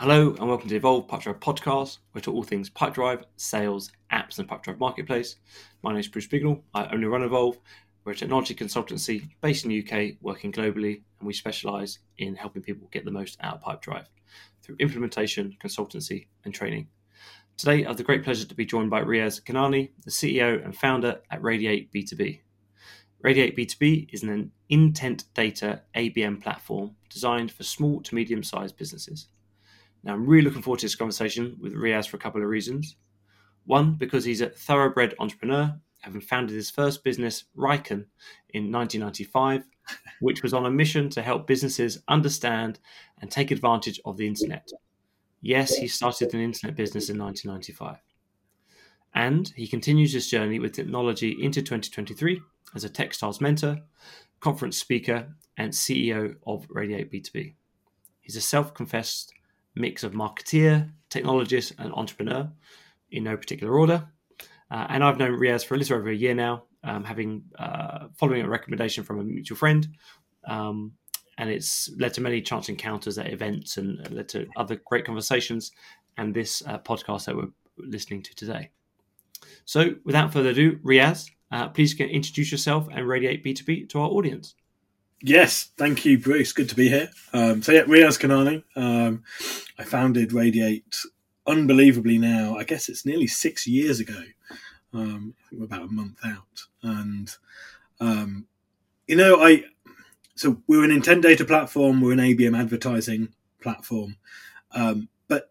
[0.00, 4.38] Hello and welcome to Evolve Pipedrive podcast, where we talk all things Pipedrive, sales, apps,
[4.38, 5.34] and Pipedrive marketplace.
[5.82, 6.62] My name is Bruce Bignell.
[6.72, 7.58] I only run Evolve.
[8.04, 12.62] We're a technology consultancy based in the UK, working globally, and we specialise in helping
[12.62, 14.06] people get the most out of Pipedrive
[14.62, 16.86] through implementation, consultancy, and training.
[17.56, 20.76] Today, I have the great pleasure to be joined by Riaz Kanani, the CEO and
[20.76, 22.38] founder at Radiate B2B.
[23.20, 29.26] Radiate B2B is an intent data ABM platform designed for small to medium sized businesses.
[30.02, 32.96] Now, I'm really looking forward to this conversation with Riaz for a couple of reasons.
[33.66, 38.06] One, because he's a thoroughbred entrepreneur, having founded his first business, Ryken,
[38.50, 39.64] in 1995,
[40.20, 42.78] which was on a mission to help businesses understand
[43.20, 44.68] and take advantage of the internet.
[45.40, 48.02] Yes, he started an internet business in 1995.
[49.14, 52.40] And he continues his journey with technology into 2023
[52.74, 53.78] as a Techstars mentor,
[54.40, 57.54] conference speaker, and CEO of Radiate B2B.
[58.20, 59.32] He's a self confessed
[59.78, 62.50] mix of marketeer, technologist, and entrepreneur
[63.10, 64.08] in no particular order.
[64.70, 68.08] Uh, and I've known Riaz for a little over a year now, um, having uh,
[68.16, 69.88] following a recommendation from a mutual friend.
[70.46, 70.92] Um,
[71.38, 75.70] and it's led to many chance encounters at events and led to other great conversations
[76.16, 78.70] and this uh, podcast that we're listening to today.
[79.64, 84.54] So, without further ado, Riaz, uh, please introduce yourself and Radiate B2B to our audience.
[85.20, 86.52] Yes, thank you, Bruce.
[86.52, 87.10] Good to be here.
[87.32, 88.62] Um, so yeah, Riaz Kanani.
[88.76, 89.24] Um,
[89.76, 90.96] I founded Radiate
[91.46, 92.56] unbelievably now.
[92.56, 94.22] I guess it's nearly six years ago.
[94.92, 97.34] Um, I think we're about a month out, and
[98.00, 98.46] um,
[99.08, 99.64] you know, I
[100.36, 102.00] so we're an intent data platform.
[102.00, 104.16] We're an ABM advertising platform,
[104.72, 105.50] um, but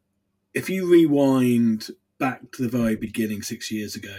[0.54, 4.16] if you rewind back to the very beginning, six years ago,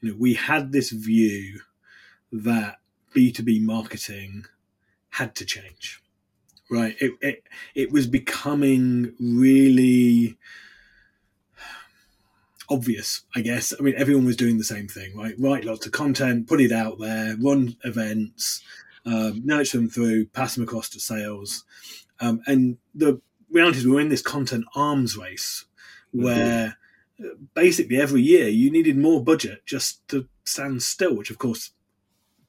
[0.00, 1.60] you know, we had this view
[2.30, 2.80] that
[3.14, 4.44] B two B marketing
[5.14, 6.02] had to change
[6.70, 7.44] right it, it
[7.74, 10.36] it was becoming really
[12.68, 15.92] obvious i guess i mean everyone was doing the same thing right write lots of
[15.92, 18.62] content put it out there run events
[19.06, 21.64] um, nurture them through pass them across to sales
[22.20, 23.20] um, and the
[23.50, 25.66] reality is we're in this content arms race
[26.12, 26.24] mm-hmm.
[26.24, 26.76] where
[27.20, 27.44] mm-hmm.
[27.54, 31.70] basically every year you needed more budget just to stand still which of course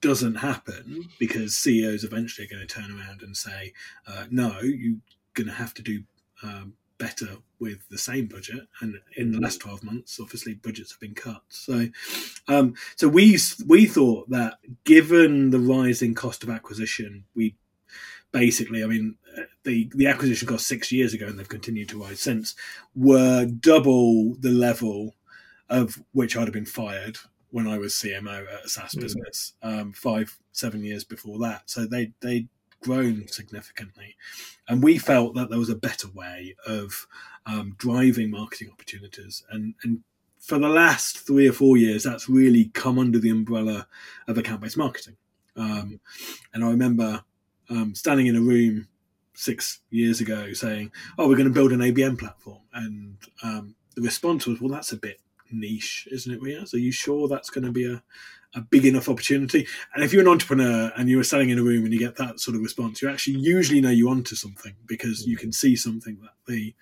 [0.06, 3.74] doesn't happen because CEOs eventually are going to turn around and say,
[4.08, 4.98] uh, no, you're
[5.34, 6.04] going to have to do
[6.44, 8.68] um, better with the same budget.
[8.82, 11.42] And in the last 12 months, obviously budgets have been cut.
[11.50, 11.88] So,
[12.48, 17.56] um, so we, we thought that given the rising cost of acquisition, we
[18.32, 19.16] basically, I mean,
[19.64, 22.54] the, the acquisition cost six years ago and they've continued to rise since
[22.94, 25.16] were double the level
[25.68, 27.18] of which I'd have been fired
[27.52, 29.02] when I was CMO at a SaaS mm.
[29.02, 31.64] business um, five, seven years before that.
[31.66, 32.48] So they they'd
[32.82, 34.16] grown significantly,
[34.68, 37.08] and we felt that there was a better way of
[37.46, 39.44] um, driving marketing opportunities.
[39.50, 40.02] And and
[40.40, 43.88] for the last three or four years, that's really come under the umbrella
[44.28, 45.18] of account based marketing.
[45.56, 46.00] Um,
[46.54, 47.24] and I remember
[47.70, 48.88] um, standing in a room
[49.34, 54.02] six years ago saying, "Oh, we're going to build an ABM platform," and um, the
[54.02, 55.20] response was, "Well, that's a bit
[55.52, 56.74] niche, isn't it, Riaz?
[56.74, 58.02] Are you sure that's going to be a,
[58.56, 59.68] a big enough opportunity?
[59.94, 62.18] And if you're an entrepreneur and you are selling in a room and you get
[62.18, 65.76] that sort of response, you actually usually know you're onto something because you can see
[65.76, 66.74] something that the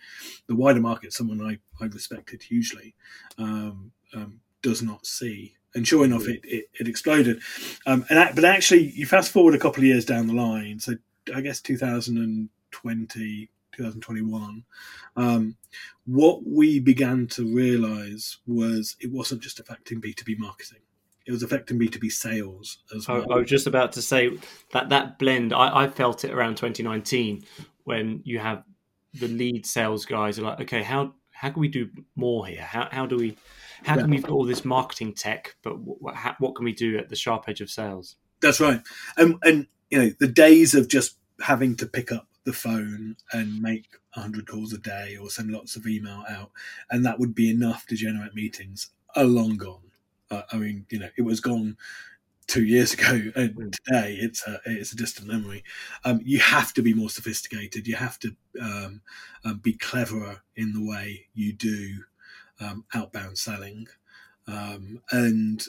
[0.47, 2.95] the wider market, someone I, I respected hugely,
[3.37, 5.55] um, um, does not see.
[5.75, 7.41] And sure enough, it, it, it exploded.
[7.87, 10.93] Um, and but actually, you fast forward a couple of years down the line, so
[11.33, 14.63] I guess 2020, 2021,
[15.15, 15.55] um,
[16.05, 20.79] what we began to realize was it wasn't just affecting B2B marketing.
[21.25, 23.25] It was affecting B2B sales as well.
[23.31, 24.37] I, I was just about to say
[24.71, 27.45] that that blend, I, I felt it around 2019
[27.85, 28.63] when you have
[29.13, 32.61] the lead sales guys are like, okay, how how can we do more here?
[32.61, 33.37] How, how do we
[33.83, 36.97] how can we put all this marketing tech, but what, how, what can we do
[36.97, 38.15] at the sharp edge of sales?
[38.41, 38.81] That's right,
[39.17, 43.61] and and you know the days of just having to pick up the phone and
[43.61, 46.51] make 100 calls a day or send lots of email out,
[46.89, 49.91] and that would be enough to generate meetings are long gone.
[50.31, 51.77] Uh, I mean, you know, it was gone
[52.47, 53.71] two years ago, and mm.
[53.71, 55.63] today it's a it's a distant memory.
[56.03, 57.87] Um, you have to be more sophisticated.
[57.87, 59.01] You have to um,
[59.45, 62.03] um, be cleverer in the way you do
[62.59, 63.87] um, outbound selling,
[64.47, 65.65] um, and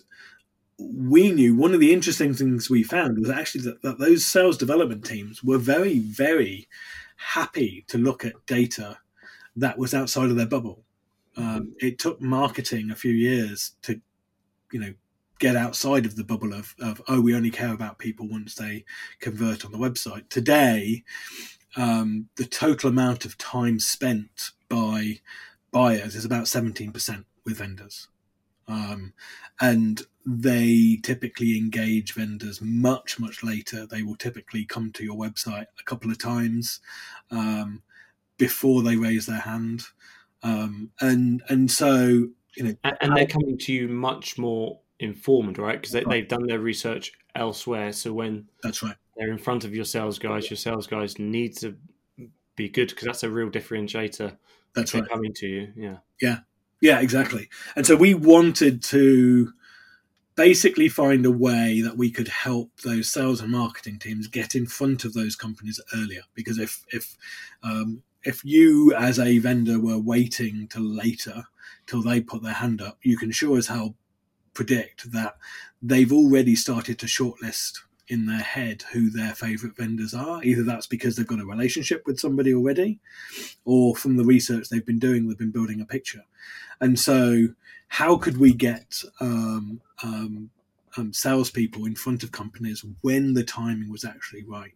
[0.78, 4.56] we knew one of the interesting things we found was actually that, that those sales
[4.56, 6.68] development teams were very, very
[7.16, 8.98] happy to look at data
[9.56, 10.84] that was outside of their bubble.
[11.36, 14.00] Um, it took marketing a few years to,
[14.72, 14.94] you know,
[15.38, 18.84] get outside of the bubble of, of oh, we only care about people once they
[19.20, 20.28] convert on the website.
[20.28, 21.04] Today,
[21.76, 25.20] um, the total amount of time spent by
[25.72, 28.08] buyers is about 17% with vendors.
[28.68, 29.12] Um,
[29.60, 33.86] and they typically engage vendors much, much later.
[33.86, 36.80] They will typically come to your website a couple of times
[37.30, 37.82] um,
[38.38, 39.84] before they raise their hand.
[40.42, 45.58] Um, and and so you know, and, and, they're coming to you much more informed,
[45.58, 45.80] right?
[45.80, 47.92] Because they, have done their research elsewhere.
[47.92, 50.50] So when that's right, they're in front of your sales guys.
[50.50, 51.76] Your sales guys need to
[52.56, 54.36] be good because that's a real differentiator.
[54.74, 55.72] That's right, coming to you.
[55.76, 56.38] Yeah, yeah,
[56.80, 57.48] yeah, exactly.
[57.76, 59.52] And so we wanted to
[60.36, 64.66] basically find a way that we could help those sales and marketing teams get in
[64.66, 66.22] front of those companies earlier.
[66.34, 67.16] Because if if
[67.62, 71.44] um, if you as a vendor were waiting till later
[71.86, 73.94] till they put their hand up, you can sure as hell
[74.54, 75.36] predict that
[75.82, 80.42] they've already started to shortlist in their head who their favorite vendors are.
[80.44, 83.00] Either that's because they've got a relationship with somebody already,
[83.64, 86.24] or from the research they've been doing, they've been building a picture.
[86.80, 87.48] And so,
[87.88, 90.50] how could we get um, um,
[90.96, 94.72] um, salespeople in front of companies when the timing was actually right?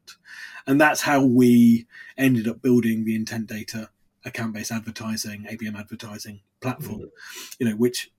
[0.66, 1.86] And that's how we
[2.16, 3.90] ended up building the intent data
[4.24, 7.54] account based advertising, ABM advertising platform, mm-hmm.
[7.58, 8.10] you know, which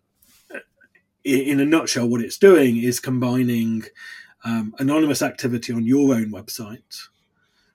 [0.53, 0.59] uh,
[1.23, 3.83] in a nutshell, what it's doing is combining
[4.43, 7.07] um, anonymous activity on your own website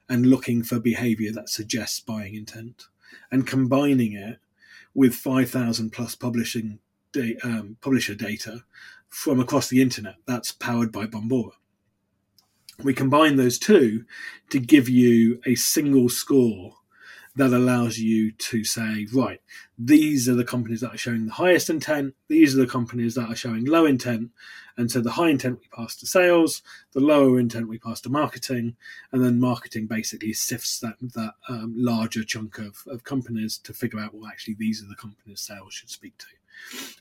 [0.08, 2.88] and looking for behavior that suggests buying intent
[3.30, 4.38] and combining it
[4.94, 6.78] with 5,000 plus publishing
[7.12, 8.64] da- um, publisher data
[9.08, 11.52] from across the internet that's powered by Bombora.
[12.82, 14.04] We combine those two
[14.50, 16.76] to give you a single score
[17.36, 19.40] that allows you to say, right,
[19.76, 23.28] these are the companies that are showing the highest intent, these are the companies that
[23.28, 24.30] are showing low intent.
[24.76, 28.08] And so the high intent we pass to sales, the lower intent we pass to
[28.08, 28.76] marketing,
[29.12, 34.00] and then marketing basically sifts that that um, larger chunk of, of companies to figure
[34.00, 36.26] out, well, actually, these are the companies sales should speak to.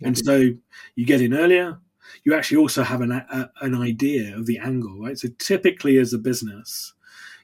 [0.04, 0.52] And so
[0.96, 1.80] you get in earlier,
[2.24, 5.18] you actually also have an, a, an idea of the angle, right?
[5.18, 6.94] So typically as a business,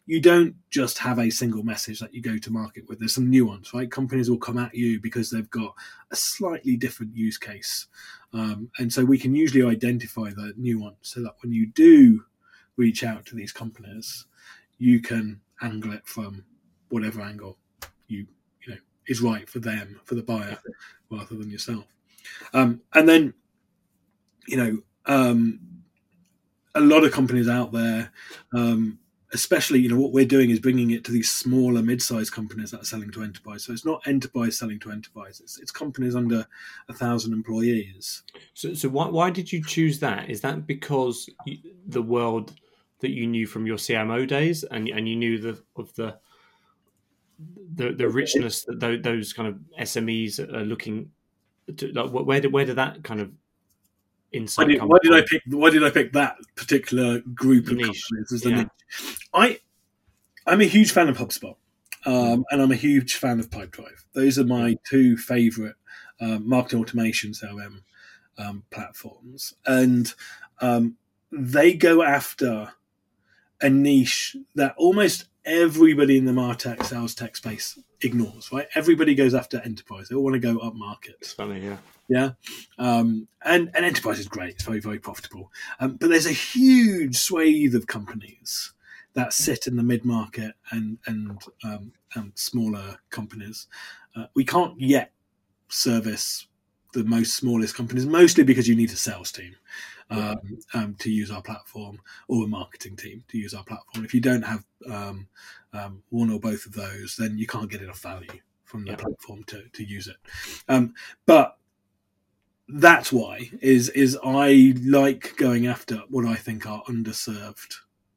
[0.09, 2.97] you don't just have a single message that you go to market with.
[2.97, 3.91] There's some nuance, right?
[3.91, 5.75] Companies will come at you because they've got
[6.09, 7.85] a slightly different use case.
[8.33, 12.23] Um, and so we can usually identify the nuance so that when you do
[12.75, 14.25] reach out to these companies,
[14.79, 16.43] you can angle it from
[16.89, 17.59] whatever angle
[18.07, 18.25] you
[18.65, 20.57] you know is right for them, for the buyer,
[21.11, 21.85] rather than yourself.
[22.55, 23.35] Um, and then,
[24.47, 25.59] you know, um,
[26.73, 28.11] a lot of companies out there
[28.55, 28.97] um,
[29.33, 32.81] especially you know what we're doing is bringing it to these smaller mid-sized companies that
[32.81, 33.63] are selling to enterprise.
[33.63, 35.39] So it's not enterprise selling to enterprise.
[35.39, 36.45] It's, it's companies under
[36.87, 38.23] a thousand employees.
[38.53, 40.29] So, so why, why did you choose that?
[40.29, 42.53] Is that because you, the world
[42.99, 46.17] that you knew from your cmo days and, and you knew the of the
[47.75, 51.09] the, the richness that those kind of smes are looking
[51.77, 53.31] to like where did where did that kind of
[54.31, 54.67] insight.
[54.67, 55.41] Why did, why did I pick?
[55.47, 57.85] Why did I pick that particular group of niche.
[57.85, 58.55] companies as the yeah.
[58.57, 58.67] niche?
[59.33, 59.59] I
[60.45, 61.55] I'm a huge fan of HubSpot,
[62.05, 64.05] um, and I'm a huge fan of Pipedrive.
[64.13, 65.75] Those are my two favorite
[66.19, 67.81] um, marketing automation CRM
[68.37, 70.13] um, platforms, and
[70.61, 70.97] um,
[71.31, 72.71] they go after
[73.61, 78.51] a niche that almost everybody in the Martech sales tech space ignores.
[78.51, 78.67] Right?
[78.75, 80.09] Everybody goes after enterprise.
[80.09, 81.15] They all want to go up market.
[81.21, 81.77] It's funny, yeah.
[82.09, 82.31] Yeah,
[82.79, 85.51] um, and and enterprise is great; it's very very profitable.
[85.79, 88.73] Um, but there's a huge swathe of companies
[89.13, 93.67] that sit in the mid market and and, um, and smaller companies.
[94.15, 95.11] Uh, we can't yet
[95.67, 96.47] service
[96.93, 99.55] the most smallest companies, mostly because you need a sales team
[100.09, 100.39] um,
[100.73, 104.03] um, to use our platform or a marketing team to use our platform.
[104.03, 105.27] If you don't have um,
[105.73, 108.97] um one or both of those, then you can't get enough value from the yeah.
[108.97, 110.17] platform to, to use it.
[110.67, 110.93] Um,
[111.25, 111.58] but
[112.69, 117.75] that's why is is I like going after what I think are underserved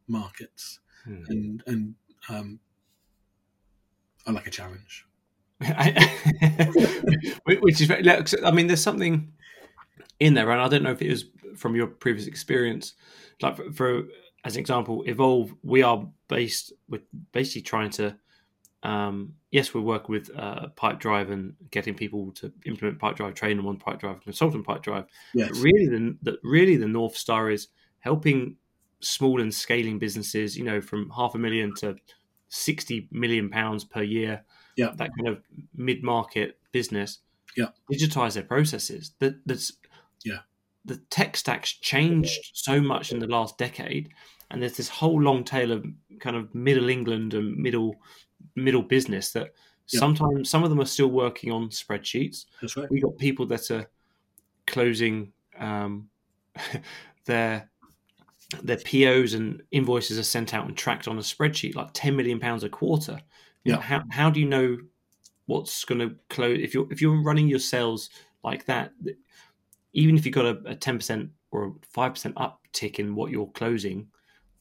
[0.09, 1.23] markets, hmm.
[1.29, 1.95] and and
[2.29, 2.61] um,
[4.27, 5.07] I like a challenge.
[7.47, 7.91] Which is,
[8.45, 9.33] I mean, there's something
[10.19, 11.25] in there, and I don't know if it was
[11.57, 12.95] from your previous experience.
[13.41, 14.03] Like for, for
[14.45, 18.17] as an example, evolve, we are based, we're basically trying to
[18.83, 23.67] um, yes, we work with uh, Pipedrive and getting people to implement Pipedrive, train them
[23.67, 25.07] on Pipedrive, consultant Pipedrive.
[25.35, 25.51] Yes.
[25.51, 27.69] But really, the, the really the north star is
[28.01, 28.57] helping
[29.01, 30.57] small and scaling businesses.
[30.57, 31.97] You know, from half a million to
[32.49, 34.45] sixty million pounds per year.
[34.77, 35.43] Yeah, that kind of
[35.75, 37.19] mid market business.
[37.57, 39.13] Yeah, digitize their processes.
[39.21, 39.73] That that's
[40.25, 40.39] yeah.
[40.85, 44.13] The tech stack's changed so much in the last decade,
[44.53, 45.85] and there's this whole long tail of
[46.21, 47.97] kind of middle England and middle
[48.55, 49.53] middle business that
[49.89, 49.99] Yep.
[49.99, 52.47] Sometimes some of them are still working on spreadsheets.
[52.61, 52.89] That's right.
[52.89, 53.91] We got people that are
[54.69, 56.09] closing um,
[57.27, 57.69] their
[58.63, 62.39] their POs and invoices are sent out and tracked on a spreadsheet, like ten million
[62.39, 63.21] pounds a quarter.
[63.65, 63.83] You know, Yeah.
[63.85, 64.79] how how do you know
[65.47, 68.09] what's going to close if you're if you're running your sales
[68.45, 68.93] like that?
[69.95, 73.49] Even if you've got a ten percent or a five percent uptick in what you're
[73.49, 74.07] closing,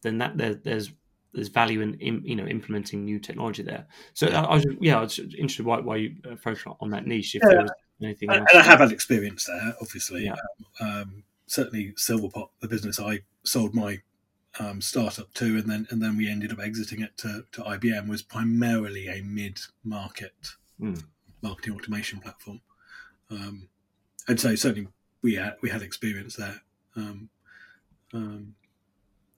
[0.01, 0.91] then that there, there's
[1.33, 3.87] there's value in, in you know implementing new technology there.
[4.13, 7.35] So I, I was yeah, I was interested why why you focus on that niche
[7.35, 7.49] if Yeah.
[7.49, 8.49] there was anything And, else.
[8.53, 10.25] and I have had experience there, obviously.
[10.25, 10.35] Yeah.
[10.79, 14.01] Um, um, certainly, Silverpop, the business I sold my
[14.59, 18.07] um, startup to, and then and then we ended up exiting it to, to IBM,
[18.09, 20.33] was primarily a mid-market
[20.81, 21.03] Mm.
[21.43, 22.59] marketing automation platform.
[23.29, 23.69] Um,
[24.27, 24.87] and so certainly
[25.21, 26.59] we had we had experience there.
[26.95, 27.29] Um,
[28.13, 28.55] um,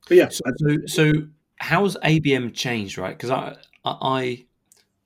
[0.08, 0.44] but yeah, So,
[0.86, 1.12] so,
[1.58, 3.16] how's ABM changed, right?
[3.18, 3.56] Because I,
[3.86, 4.46] I, I,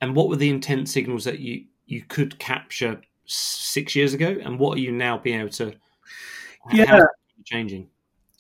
[0.02, 4.60] and what were the intent signals that you you could capture six years ago, and
[4.60, 5.74] what are you now being able to?
[6.72, 7.02] Yeah.
[7.46, 7.88] changing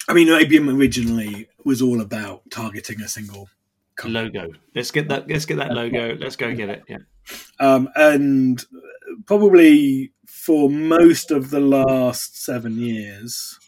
[0.10, 3.50] I mean, ABM originally was all about targeting a single
[3.96, 4.26] company.
[4.26, 4.54] logo.
[4.74, 5.30] Let's get that.
[5.30, 6.16] Let's get that logo.
[6.16, 6.84] Let's go get it.
[6.88, 6.98] Yeah.
[7.60, 8.64] Um, and
[9.26, 13.60] probably for most of the last seven years,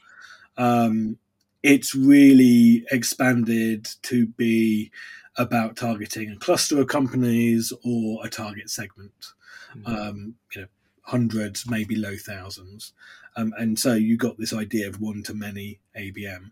[0.58, 1.17] um,
[1.63, 4.91] it's really expanded to be
[5.37, 9.33] about targeting a cluster of companies or a target segment.
[9.85, 10.67] Um, you know,
[11.03, 12.93] hundreds, maybe low thousands,
[13.35, 16.51] um, and so you got this idea of one to many ABM.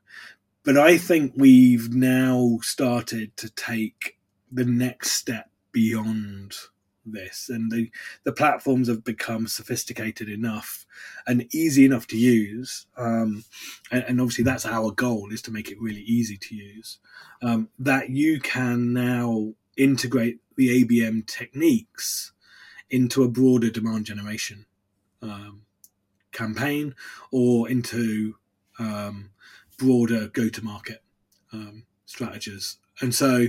[0.64, 4.18] But I think we've now started to take
[4.52, 6.56] the next step beyond
[7.12, 7.90] this and the,
[8.24, 10.86] the platforms have become sophisticated enough
[11.26, 13.44] and easy enough to use um,
[13.92, 17.00] and, and obviously that's our goal is to make it really easy to use
[17.42, 22.32] um, that you can now integrate the abm techniques
[22.90, 24.66] into a broader demand generation
[25.22, 25.62] um,
[26.32, 26.94] campaign
[27.32, 28.36] or into
[28.80, 29.32] um,
[29.78, 31.02] broader go-to-market
[31.54, 32.78] um, strategies.
[33.02, 33.48] And so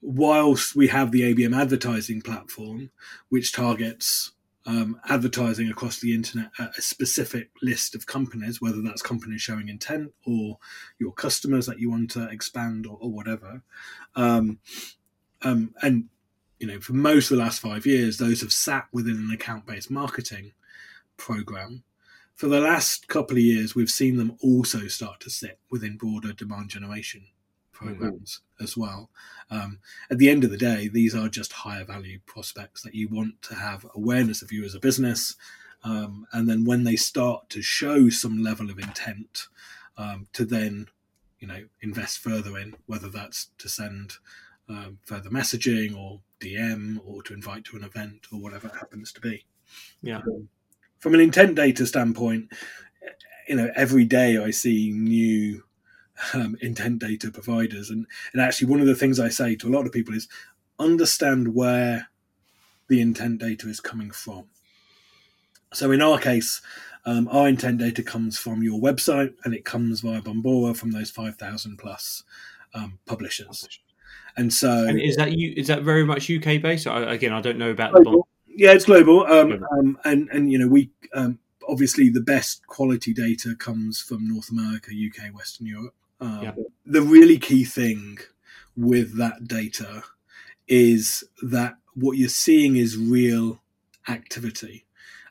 [0.00, 2.90] whilst we have the ABM advertising platform,
[3.28, 4.32] which targets
[4.66, 9.68] um, advertising across the internet at a specific list of companies, whether that's companies showing
[9.68, 10.58] intent or
[10.98, 13.62] your customers that you want to expand or, or whatever.
[14.14, 14.58] Um,
[15.42, 16.08] um, and
[16.58, 19.90] you know, for most of the last five years, those have sat within an account-based
[19.90, 20.52] marketing
[21.16, 21.84] program.
[22.34, 26.32] For the last couple of years, we've seen them also start to sit within broader
[26.32, 27.26] demand generation
[27.78, 29.08] programs as well.
[29.50, 29.78] Um,
[30.10, 33.40] at the end of the day, these are just higher value prospects that you want
[33.42, 35.36] to have awareness of you as a business.
[35.84, 39.46] Um, and then when they start to show some level of intent,
[39.96, 40.86] um, to then,
[41.38, 44.14] you know, invest further in, whether that's to send
[44.68, 49.12] um, further messaging or DM or to invite to an event or whatever it happens
[49.12, 49.44] to be.
[50.02, 50.18] Yeah.
[50.18, 50.48] Um,
[50.98, 52.52] from an intent data standpoint,
[53.48, 55.62] you know, every day I see new
[56.34, 57.90] um, intent data providers.
[57.90, 60.28] And, and actually, one of the things I say to a lot of people is
[60.78, 62.08] understand where
[62.88, 64.44] the intent data is coming from.
[65.72, 66.62] So, in our case,
[67.04, 71.10] um, our intent data comes from your website and it comes via Bombora from those
[71.10, 72.22] 5,000 plus
[72.74, 73.68] um, publishers.
[74.36, 75.52] And so, And is that you?
[75.56, 76.86] Is that very much UK based?
[76.86, 78.28] I, again, I don't know about the global.
[78.46, 79.26] Yeah, it's global.
[79.26, 79.66] Um, Global.
[79.72, 84.50] um, and and you know we um, obviously the best quality data comes from North
[84.50, 85.94] America, UK, Western Europe.
[86.20, 86.54] Um, Yeah.
[86.86, 88.18] The really key thing
[88.76, 90.04] with that data
[90.66, 93.60] is that what you're seeing is real
[94.08, 94.86] activity.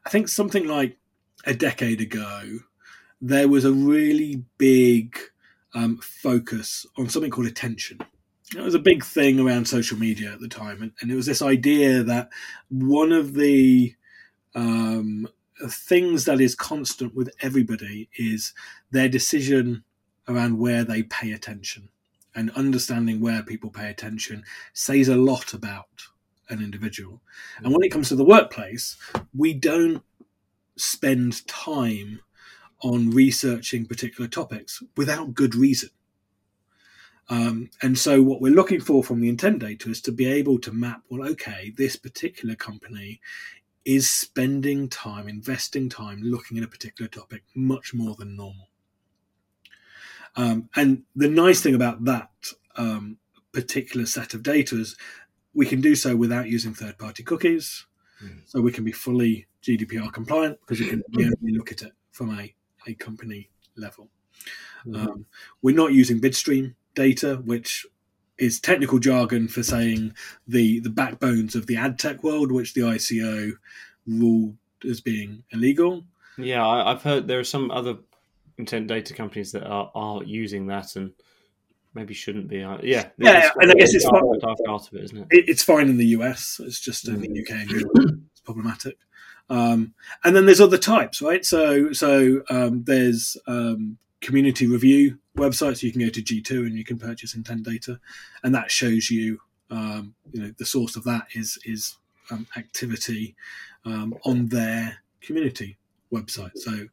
[0.06, 0.98] I think something like
[1.46, 2.60] a decade ago,
[3.22, 5.18] there was a really big
[5.74, 8.00] um, focus on something called attention.
[8.56, 11.26] It was a big thing around social media at the time, and, and it was
[11.26, 12.30] this idea that
[12.70, 13.94] one of the
[14.56, 15.28] um,
[15.68, 18.54] things that is constant with everybody is
[18.92, 19.84] their decision
[20.28, 21.90] around where they pay attention.
[22.36, 24.44] And understanding where people pay attention
[24.74, 26.08] says a lot about
[26.50, 27.22] an individual.
[27.64, 28.96] And when it comes to the workplace,
[29.36, 30.04] we don't
[30.76, 32.22] spend time
[32.82, 35.90] on researching particular topics without good reason.
[37.30, 40.60] Um, and so, what we're looking for from the intent data is to be able
[40.60, 43.20] to map well, okay, this particular company
[43.84, 48.70] is spending time, investing time looking at a particular topic much more than normal.
[50.38, 52.30] Um, and the nice thing about that
[52.76, 53.18] um,
[53.52, 54.96] particular set of data is
[55.54, 57.86] we can do so without using third party cookies.
[58.24, 58.42] Mm.
[58.46, 62.40] So we can be fully GDPR compliant because we can only look at it from
[62.40, 62.54] a,
[62.88, 64.10] a company level.
[64.86, 64.96] Mhm.
[64.96, 65.26] Um,
[65.62, 67.86] we're not using Bidstream data, which
[68.38, 70.14] is technical jargon for saying
[70.48, 73.54] the the backbones of the ad tech world, which the ICO
[74.06, 74.56] ruled
[74.88, 76.06] as being illegal.
[76.38, 77.98] Yeah, I, I've heard there are some other
[78.58, 81.12] intent data companies that are, are using that and
[81.94, 82.64] maybe shouldn't be.
[82.64, 84.22] Uh, yeah, yeah, and I guess it's fine.
[84.40, 85.28] Part of it, isn't it?
[85.32, 85.46] it?
[85.48, 86.62] It's fine in the US.
[86.64, 88.98] It's just in the UK and it's problematic.
[89.50, 91.44] Um, and then there's other types, right?
[91.46, 95.84] So so um, there's um, community review websites.
[95.84, 98.00] You can go to G2 and you can purchase intent data,
[98.44, 101.98] and that shows you, um, you know, the source of that is is
[102.30, 103.36] um, activity
[103.86, 105.78] um, on their community
[106.12, 106.58] website.
[106.58, 106.88] So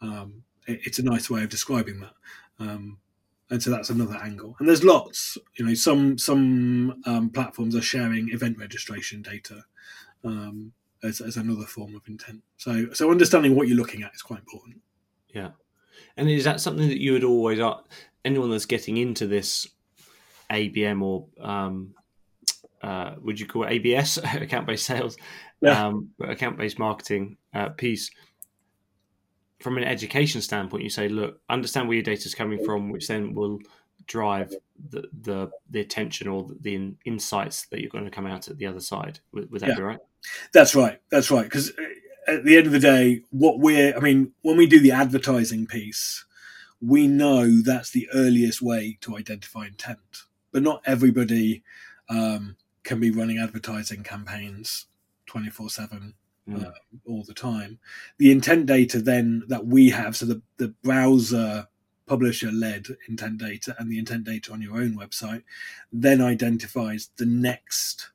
[0.00, 2.14] um, it's a nice way of describing that.
[2.58, 2.98] Um,
[3.50, 4.56] and so that's another angle.
[4.58, 5.36] And there's lots.
[5.56, 9.64] You know, some some um, platforms are sharing event registration data
[11.04, 12.42] as, as another form of intent.
[12.56, 14.80] So so understanding what you're looking at is quite important.
[15.28, 15.50] Yeah.
[16.16, 17.60] And is that something that you would always
[18.24, 19.68] anyone that's getting into this
[20.50, 21.94] ABM or um,
[22.82, 25.16] uh, would you call it ABS account based sales,
[25.60, 25.86] yeah.
[25.86, 28.10] um, account based marketing uh, piece?
[29.64, 33.08] From an education standpoint, you say, look, understand where your data is coming from, which
[33.08, 33.60] then will
[34.06, 34.52] drive
[34.90, 38.58] the, the the attention or the, the insights that you're going to come out at
[38.58, 39.20] the other side.
[39.32, 39.76] Would, would that yeah.
[39.76, 39.98] be right?
[40.52, 41.00] That's right.
[41.10, 41.44] That's right.
[41.44, 44.80] Because uh, at the end of the day, what we're, I mean, when we do
[44.80, 46.26] the advertising piece,
[46.82, 50.24] we know that's the earliest way to identify intent.
[50.52, 51.62] But not everybody
[52.10, 54.88] um, can be running advertising campaigns
[55.24, 56.14] 24 7
[56.48, 56.64] mm.
[56.64, 56.72] uh,
[57.06, 57.78] all the time.
[58.18, 61.68] The intent data then that we have, so the, the browser
[62.06, 65.42] publisher led intent data and the intent data on your own website,
[65.92, 68.10] then identifies the next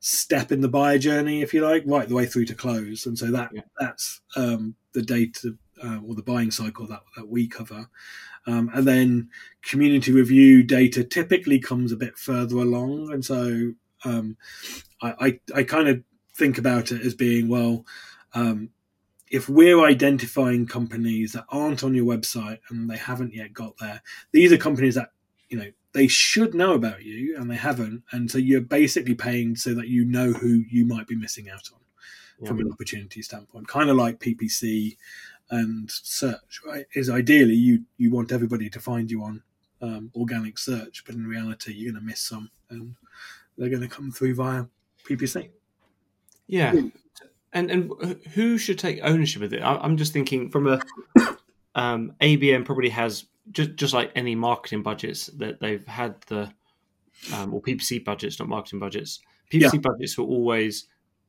[0.00, 3.06] step in the buyer journey, if you like, right the way through to close.
[3.06, 3.62] And so that yeah.
[3.78, 7.88] that's um, the data uh, or the buying cycle that, that we cover.
[8.46, 9.30] Um, and then
[9.62, 13.12] community review data typically comes a bit further along.
[13.12, 13.72] And so
[14.04, 14.36] um,
[15.02, 16.02] I, I, I, kind of
[16.38, 17.84] think about it as being, well,
[18.34, 18.70] um,
[19.30, 24.00] if we're identifying companies that aren't on your website and they haven't yet got there,
[24.32, 25.10] these are companies that,
[25.48, 28.04] you know, they should know about you and they haven't.
[28.12, 31.68] And so you're basically paying so that you know who you might be missing out
[31.72, 31.80] on
[32.40, 32.48] yeah.
[32.48, 34.96] from an opportunity standpoint, kind of like PPC
[35.50, 36.86] and search, right?
[36.94, 39.42] Is ideally you you want everybody to find you on
[39.80, 42.94] um, organic search, but in reality you're going to miss some, and
[43.56, 44.66] they're going to come through via
[45.08, 45.50] PPC.
[46.48, 46.72] Yeah,
[47.52, 47.92] and and
[48.34, 49.60] who should take ownership of it?
[49.60, 50.80] I, am just thinking from a
[51.74, 56.50] um, ABM probably has just just like any marketing budgets that they've had the
[57.34, 59.20] um, or PPC budgets, not marketing budgets.
[59.52, 59.80] PPC yeah.
[59.80, 60.86] budgets were always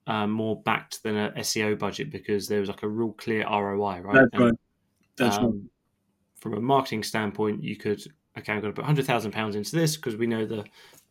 [0.07, 4.01] um, more backed than a SEO budget because there was like a real clear ROI,
[4.01, 4.13] right?
[4.15, 4.53] That's and, right.
[5.17, 5.53] That's um, right.
[6.39, 8.01] From a marketing standpoint, you could
[8.37, 10.65] okay, I'm going to put hundred thousand pounds into this because we know the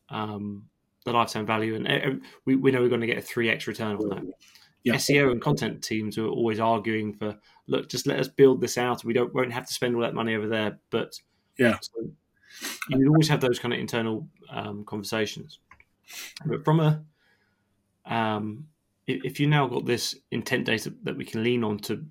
[0.09, 0.65] um,
[1.09, 3.67] the lifetime value, and uh, we, we know we're going to get a three x
[3.67, 4.23] return on that.
[4.85, 4.95] Yeah.
[4.95, 9.05] SEO and content teams are always arguing for look, just let us build this out.
[9.05, 11.19] We don't won't have to spend all that money over there, but
[11.59, 12.11] yeah, so
[12.89, 15.59] you always have those kind of internal um, conversations.
[16.47, 17.03] But from a
[18.07, 18.67] um,
[19.07, 22.05] if you now got this intent data that we can lean on to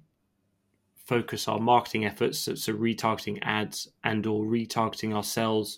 [1.06, 5.78] focus our marketing efforts, so, so retargeting ads and or retargeting ourselves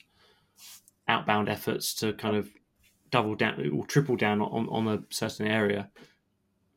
[1.07, 2.49] outbound efforts to kind of
[3.11, 5.89] double down or triple down on, on a certain area,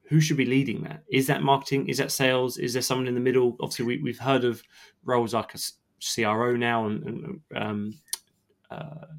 [0.05, 1.03] who should be leading that?
[1.11, 1.88] Is that marketing?
[1.88, 2.59] Is that sales?
[2.59, 3.57] Is there someone in the middle?
[3.61, 4.62] Obviously, we, we've heard of
[5.05, 5.59] roles like a
[6.03, 7.95] CRO now, and, and um,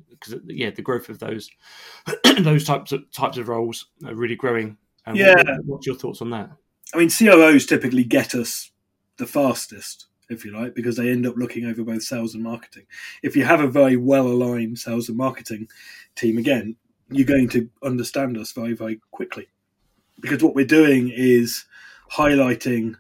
[0.10, 1.50] because uh, yeah, the growth of those
[2.40, 5.36] those types of types of roles are really growing um, yeah.
[5.36, 6.50] What, what's your thoughts on that?
[6.94, 8.72] I mean, CROs typically get us
[9.18, 12.86] the fastest, if you like, because they end up looking over both sales and marketing.
[13.22, 15.68] If you have a very well aligned sales and marketing
[16.16, 16.76] team, again,
[17.10, 19.48] you're going to understand us very, very quickly.
[20.20, 21.66] Because what we're doing is
[22.12, 22.96] highlighting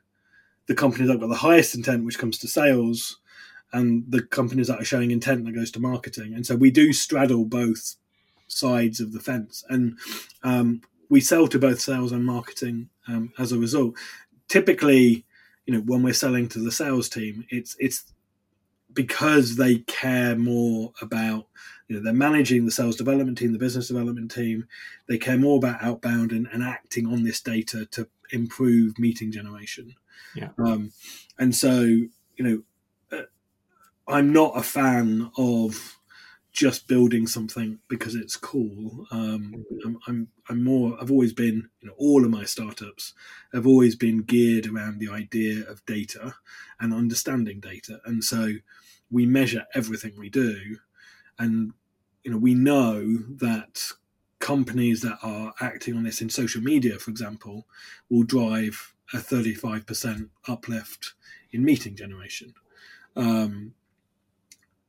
[0.67, 3.19] the companies that have got the highest intent, which comes to sales,
[3.71, 6.33] and the companies that are showing intent that goes to marketing.
[6.33, 7.95] And so we do straddle both
[8.47, 9.63] sides of the fence.
[9.69, 9.97] And
[10.43, 13.95] um, we sell to both sales and marketing um, as a result.
[14.47, 15.25] Typically,
[15.65, 18.13] you know, when we're selling to the sales team, it's it's
[18.93, 21.47] because they care more about
[21.87, 24.67] you know they're managing the sales development team, the business development team.
[25.07, 29.95] They care more about outbound and, and acting on this data to improve meeting generation.
[30.35, 30.49] Yeah.
[30.57, 30.91] Um,
[31.37, 32.09] and so you
[33.11, 33.23] know, uh,
[34.07, 35.97] I'm not a fan of
[36.51, 39.07] just building something because it's cool.
[39.09, 40.95] Um, I'm, I'm, I'm more.
[41.01, 41.69] I've always been.
[41.81, 43.13] You know, all of my startups
[43.53, 46.35] have always been geared around the idea of data
[46.79, 48.53] and understanding data, and so
[49.11, 50.77] we measure everything we do,
[51.39, 51.73] and
[52.23, 53.91] you know, we know that
[54.39, 57.65] companies that are acting on this in social media, for example,
[58.09, 61.13] will drive a 35% uplift
[61.51, 62.53] in meeting generation.
[63.15, 63.73] Um,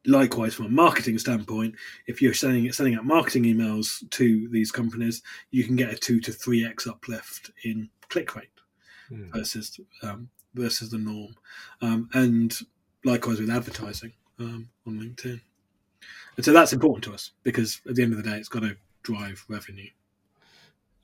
[0.06, 1.74] likewise, from a marketing standpoint,
[2.06, 6.20] if you're sending sending out marketing emails to these companies, you can get a two
[6.20, 8.48] to three x uplift in click rate
[9.10, 9.32] mm.
[9.32, 11.34] versus um, versus the norm,
[11.80, 12.60] um, and
[13.04, 15.40] likewise with advertising um, on LinkedIn.
[16.36, 18.62] And so that's important to us because at the end of the day, it's got
[18.62, 19.90] to drive revenue.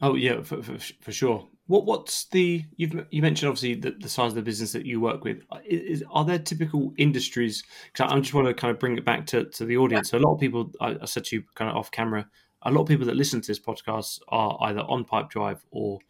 [0.02, 1.46] Oh yeah, for, for, for sure.
[1.66, 5.00] What what's the you've you mentioned obviously the, the size of the business that you
[5.00, 5.42] work with.
[5.64, 7.62] Is, are there typical industries?
[7.92, 10.10] Because I just want to kind of bring it back to, to the audience.
[10.10, 12.26] So a lot of people, I, I said to you kind of off camera,
[12.62, 16.00] a lot of people that listen to this podcast are either on Pipedrive or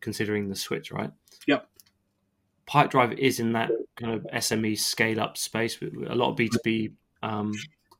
[0.00, 1.10] considering the switch, right?
[1.46, 1.68] Yep.
[2.68, 6.48] Pipedrive is in that kind of SME scale up space with a lot of B
[6.48, 7.54] two B um,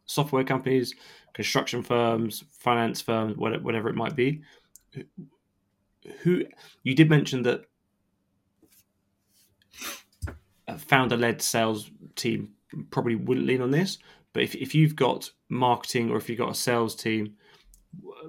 [0.09, 0.95] software companies,
[1.33, 4.43] construction firms, finance firms, whatever it might be
[6.21, 6.45] who
[6.83, 7.65] you did mention that
[10.67, 12.51] a founder-led sales team
[12.91, 13.99] probably wouldn't lean on this,
[14.33, 17.35] but if, if you've got marketing or if you've got a sales team,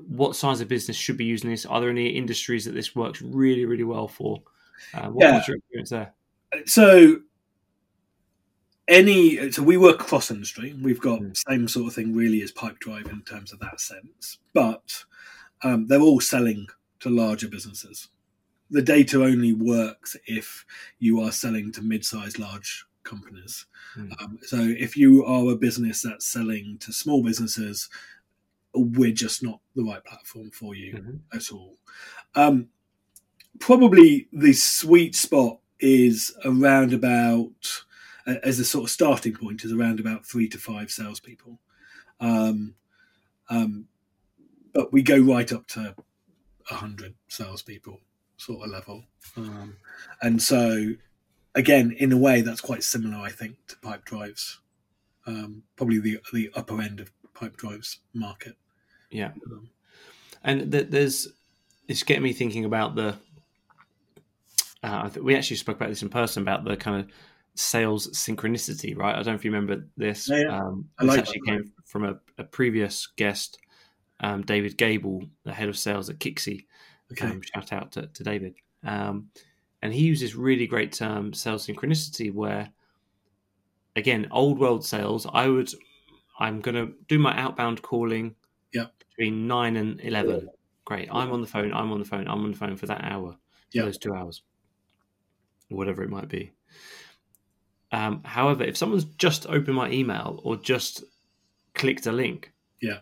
[0.07, 1.65] what size of business should be using this?
[1.65, 4.41] Are there any industries that this works really, really well for?
[4.93, 5.33] Uh, what, yeah.
[5.33, 6.13] What's your experience there?
[6.65, 7.17] So,
[8.89, 10.75] any so we work cross industry.
[10.81, 11.37] We've got mm.
[11.47, 15.05] same sort of thing really as Pipedrive in terms of that sense, but
[15.61, 16.67] um, they're all selling
[16.99, 18.09] to larger businesses.
[18.71, 20.65] The data only works if
[20.99, 23.65] you are selling to mid-sized large companies.
[23.97, 24.21] Mm.
[24.21, 27.89] Um, so if you are a business that's selling to small businesses,
[28.73, 31.17] we're just not the right platform for you mm-hmm.
[31.33, 31.77] at all.
[32.35, 32.67] Um,
[33.59, 37.83] probably the sweet spot is around about
[38.43, 41.59] as a sort of starting point is around about three to five salespeople.
[42.19, 42.75] Um,
[43.49, 43.87] um,
[44.73, 45.95] but we go right up to
[46.69, 47.99] 100 salespeople
[48.37, 49.03] sort of level.
[49.35, 49.77] Um,
[50.21, 50.91] and so,
[51.55, 54.59] again, in a way, that's quite similar, I think, to Pipedrive's.
[55.27, 58.55] Um, probably the the upper end of Pipedrive's market.
[59.11, 59.69] Yeah, um,
[60.43, 61.27] and th- there's
[61.87, 63.15] it's getting me thinking about the.
[64.81, 67.11] Uh, we actually spoke about this in person about the kind of
[67.55, 69.13] sales synchronicity, right?
[69.13, 70.29] I don't know if you remember this.
[70.29, 70.57] Yeah, yeah.
[70.57, 73.59] Um, this like actually that, came from a, a previous guest
[74.21, 76.65] um, David Gable, the head of sales at Kixi.
[77.11, 77.27] Okay.
[77.27, 78.55] Um, shout out to, to David.
[78.83, 79.29] Um,
[79.81, 82.69] and he uses really great term, sales synchronicity, where
[83.95, 85.69] again, old world sales, I would,
[86.39, 88.35] I'm going to do my outbound calling
[88.73, 88.85] yeah.
[88.97, 90.49] between nine and 11.
[90.85, 91.09] Great.
[91.11, 91.73] I'm on the phone.
[91.73, 92.27] I'm on the phone.
[92.27, 93.37] I'm on the phone for that hour,
[93.71, 93.83] yeah.
[93.83, 94.41] those two hours,
[95.69, 96.51] whatever it might be.
[97.91, 101.03] Um, however, if someone's just opened my email or just
[101.73, 102.99] clicked a link, yeah,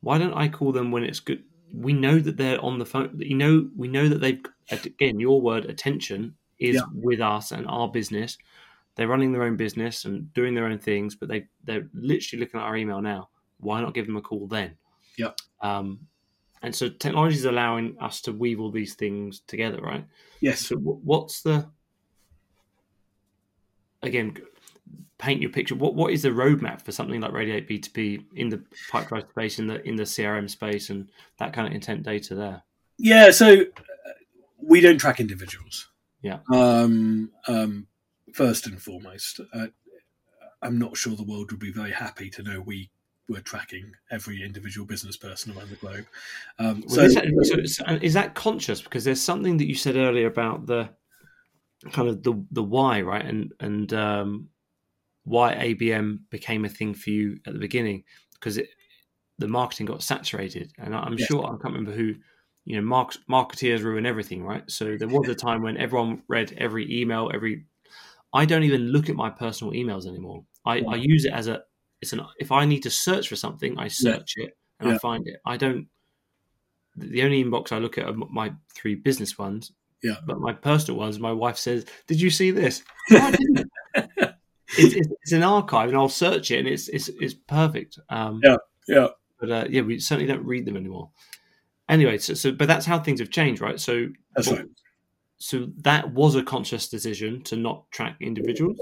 [0.00, 1.42] why don't I call them when it's good?
[1.72, 3.18] We know that they're on the phone.
[3.18, 6.82] You know, we know that they've again your word attention is yeah.
[6.92, 8.38] with us and our business.
[8.94, 12.60] They're running their own business and doing their own things, but they they're literally looking
[12.60, 13.28] at our email now.
[13.58, 14.76] Why not give them a call then?
[15.16, 15.32] Yeah.
[15.60, 16.00] Um,
[16.62, 20.04] and so technology is allowing us to weave all these things together, right?
[20.40, 20.60] Yes.
[20.60, 21.68] So what's the
[24.02, 24.36] again?
[25.18, 25.74] paint your picture.
[25.74, 29.66] What what is the roadmap for something like Radiate B2B in the Pipedrive space, in
[29.66, 31.08] the in the CRM space, and
[31.38, 32.62] that kind of intent data there?
[32.98, 34.10] Yeah, so uh,
[34.56, 35.88] we don't track individuals.
[36.22, 36.38] Yeah.
[36.52, 37.86] Um, um,
[38.32, 39.66] first and foremost, uh,
[40.62, 42.90] I'm not sure the world would be very happy to know we
[43.28, 46.06] were tracking every individual business person around the globe.
[46.58, 48.80] Um, so, is that, so, is that conscious?
[48.80, 50.88] Because there's something that you said earlier about the
[51.92, 53.24] kind of the the why, right?
[53.24, 54.48] And and um,
[55.24, 58.68] why ABM became a thing for you at the beginning because it
[59.38, 61.28] the marketing got saturated, and I'm yes.
[61.28, 62.14] sure I can't remember who.
[62.64, 64.62] You know, mark, marketeers ruin everything, right?
[64.70, 67.64] So there was a time when everyone read every email, every.
[68.34, 70.44] I don't even look at my personal emails anymore.
[70.66, 71.62] I, I use it as a.
[72.02, 72.20] It's an.
[72.38, 74.44] If I need to search for something, I search yeah.
[74.44, 74.96] it and yeah.
[74.96, 75.36] I find it.
[75.46, 75.88] I don't.
[76.96, 79.72] The only inbox I look at are my three business ones.
[80.02, 80.16] Yeah.
[80.26, 83.32] But my personal ones, my wife says, "Did you see this?" No,
[84.76, 87.98] it's, it's, it's, an archive, and I'll search it, and it's it's, it's perfect.
[88.10, 88.56] Um, yeah,
[88.86, 89.08] yeah.
[89.40, 91.10] But uh, yeah, we certainly don't read them anymore.
[91.88, 93.80] Anyway, so, so but that's how things have changed, right?
[93.80, 94.66] So that's right.
[95.38, 98.78] So that was a conscious decision to not track individuals.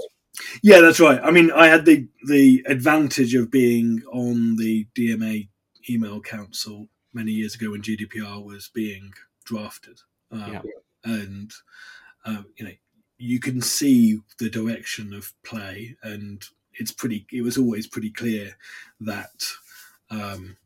[0.61, 1.19] Yeah, that's right.
[1.23, 5.47] I mean, I had the the advantage of being on the DMA
[5.89, 9.13] email council many years ago when GDPR was being
[9.45, 9.99] drafted,
[10.31, 10.61] um, yeah.
[11.07, 11.51] And
[12.25, 12.71] um, you know
[13.17, 16.43] you can see the direction of play, and
[16.73, 17.25] it's pretty.
[17.31, 18.55] It was always pretty clear
[19.01, 19.45] that
[20.09, 20.57] um,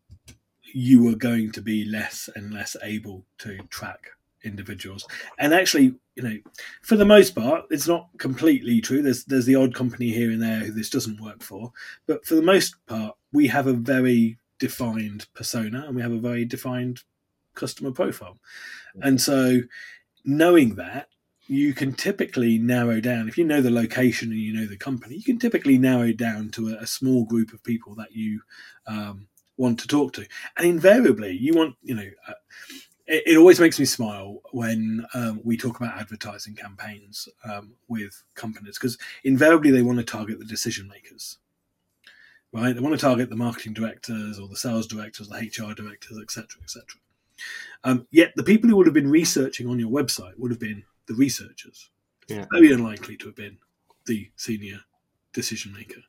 [0.73, 4.07] you were going to be less and less able to track
[4.43, 5.07] individuals.
[5.37, 6.37] And actually, you know,
[6.81, 9.01] for the most part, it's not completely true.
[9.01, 11.71] There's there's the odd company here and there who this doesn't work for,
[12.07, 16.19] but for the most part, we have a very defined persona and we have a
[16.19, 17.01] very defined
[17.55, 18.37] customer profile.
[19.01, 19.61] And so,
[20.23, 21.07] knowing that,
[21.47, 25.15] you can typically narrow down if you know the location and you know the company.
[25.15, 28.41] You can typically narrow down to a, a small group of people that you
[28.87, 30.25] um, want to talk to,
[30.57, 32.09] and invariably, you want you know.
[32.27, 32.33] Uh,
[33.07, 38.23] it, it always makes me smile when um, we talk about advertising campaigns um, with
[38.35, 41.37] companies because invariably they want to target the decision makers,
[42.53, 42.73] right?
[42.73, 46.61] They want to target the marketing directors or the sales directors, the HR directors, etc.,
[46.63, 46.85] etc.
[47.83, 50.83] Um, yet the people who would have been researching on your website would have been
[51.07, 51.89] the researchers.
[52.27, 52.45] Yeah.
[52.53, 53.57] Very unlikely to have been
[54.05, 54.81] the senior
[55.33, 56.01] decision maker.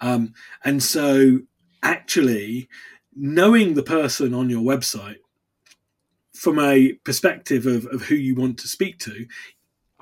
[0.00, 1.40] Um, and so,
[1.82, 2.68] actually,
[3.14, 5.18] knowing the person on your website
[6.32, 9.26] from a perspective of, of who you want to speak to,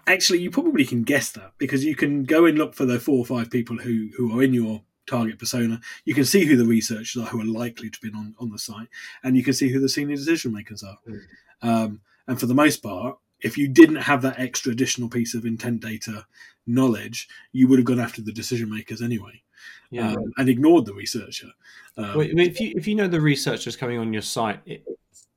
[0.07, 3.19] actually, you probably can guess that because you can go and look for the four
[3.19, 5.81] or five people who, who are in your target persona.
[6.05, 8.59] You can see who the researchers are who are likely to be on, on the
[8.59, 8.89] site,
[9.23, 10.99] and you can see who the senior decision makers are.
[11.09, 11.21] Mm.
[11.63, 15.45] Um, and for the most part, if you didn't have that extra additional piece of
[15.45, 16.25] intent data
[16.67, 19.43] knowledge, you would have gone after the decision makers anyway,
[19.91, 20.13] Yeah.
[20.13, 21.51] um, and ignored the researcher.
[21.97, 24.85] Um, if you if you know the researchers coming on your site, it,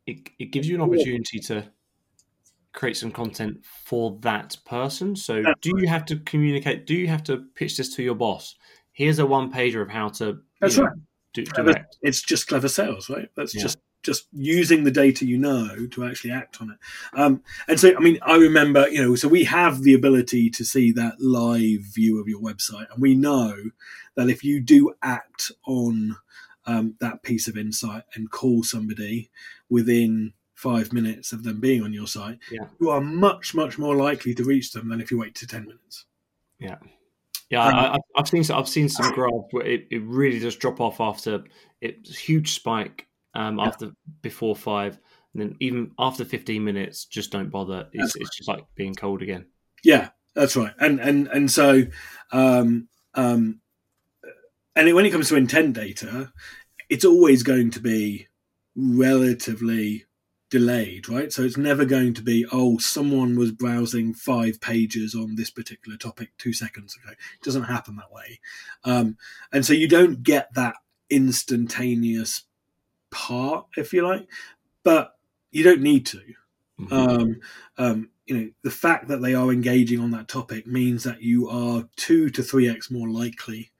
[0.05, 1.65] it it gives you an opportunity to
[2.73, 5.15] create some content for that person.
[5.15, 6.85] So, That's do you have to communicate?
[6.85, 8.55] Do you have to pitch this to your boss?
[8.99, 10.25] Here's a one pager of how to.
[10.25, 10.97] you That's know, right.
[11.33, 11.97] Do, direct.
[12.01, 13.29] it's just clever sales, right?
[13.37, 13.61] That's Yeah.
[13.61, 16.77] just just using the data you know to actually act on it.
[17.13, 20.63] Um, and so, I mean, I remember, you know, so we have the ability to
[20.65, 23.55] see that live view of your website, and we know
[24.15, 26.17] that if you do act on
[26.65, 29.29] um, that piece of insight and call somebody
[29.69, 32.67] within five minutes of them being on your site, Yeah.
[32.81, 35.63] you are much much more likely to reach them than if you wait to ten
[35.65, 36.05] minutes.
[36.59, 36.77] Yeah,
[37.67, 41.01] Um, I, I've seen I've seen some graphs where it, it really does drop off
[41.01, 41.43] after
[41.81, 44.99] it's huge spike um, after before five,
[45.33, 47.87] and then even after fifteen minutes, just don't bother.
[47.93, 49.47] It's, it's just like being cold again.
[49.83, 50.73] Yeah, that's right.
[50.79, 51.83] And and and so,
[52.31, 53.61] um, um,
[54.75, 56.31] and it- when it comes to intent data,
[56.89, 58.27] it's always going to be
[58.75, 60.05] relatively
[60.49, 61.31] delayed, right?
[61.31, 65.97] So it's never going to be, oh, someone was browsing five pages on this particular
[65.97, 67.11] topic two seconds ago.
[67.11, 68.39] It doesn't happen that way.
[68.83, 69.17] Um,
[69.51, 70.75] and so you don't get that
[71.09, 72.43] instantaneous
[73.11, 74.27] part, if you like,
[74.83, 75.13] but
[75.51, 76.21] you don't need to
[76.79, 76.91] Mhm.
[76.91, 77.41] um,
[77.77, 81.49] um, you know, the fact that they are engaging on that topic means that you
[81.49, 83.71] are two to three x more likely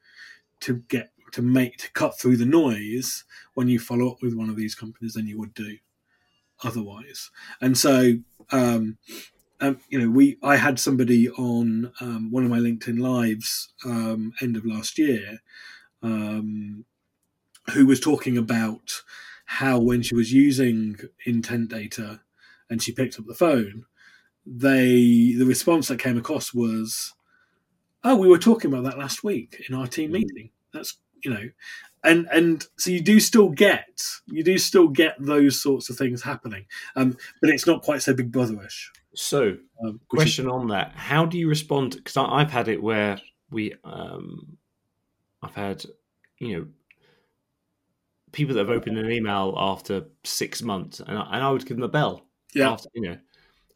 [0.61, 4.49] to get to make to cut through the noise when you follow up with one
[4.49, 5.77] of these companies than you would do
[6.63, 7.29] otherwise.
[7.61, 8.13] And so,
[8.51, 8.97] um,
[9.61, 14.33] um, you know, we I had somebody on um, one of my LinkedIn lives um,
[14.41, 15.39] end of last year
[16.01, 16.85] um,
[17.71, 19.01] who was talking about
[19.45, 22.21] how when she was using intent data
[22.69, 23.85] and she picked up the phone,
[24.45, 27.13] they the response that came across was,
[28.03, 31.49] "Oh, we were talking about that last week in our team meeting." That's you know,
[32.03, 36.21] and and so you do still get you do still get those sorts of things
[36.23, 38.87] happening, um, but it's not quite so big brotherish.
[39.15, 41.95] So, Um, which is- question on that: How do you respond?
[41.95, 44.57] Because I've had it where we, um,
[45.41, 45.83] I've had,
[46.37, 46.67] you know,
[48.31, 51.77] people that have opened an email after six months, and I, and I would give
[51.77, 52.25] them a bell.
[52.53, 52.71] Yeah.
[52.71, 53.17] After, you know,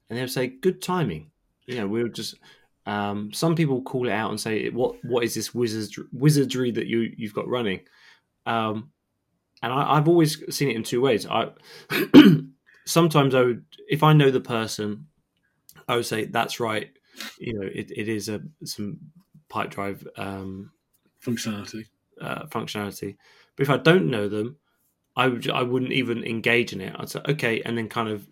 [0.09, 1.31] and they would say, "Good timing."
[1.65, 2.35] You know, we would just.
[2.85, 6.87] Um, some people call it out and say, "What what is this wizardry, wizardry that
[6.87, 7.81] you you've got running?"
[8.45, 8.91] Um,
[9.61, 11.25] and I, I've always seen it in two ways.
[11.27, 11.49] I
[12.85, 15.07] sometimes I would, if I know the person,
[15.87, 16.89] I would say that's right.
[17.39, 18.99] You know, it, it is a some
[19.49, 20.71] Pipedrive um,
[21.23, 21.85] functionality.
[22.19, 23.17] uh, functionality.
[23.55, 24.57] But if I don't know them,
[25.15, 26.95] I would I wouldn't even engage in it.
[26.97, 28.27] I'd say okay, and then kind of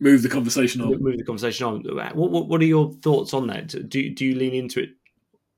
[0.00, 1.02] Move the conversation on.
[1.02, 1.82] move the conversation on.
[1.84, 3.68] What, what what are your thoughts on that?
[3.88, 4.90] Do do you lean into it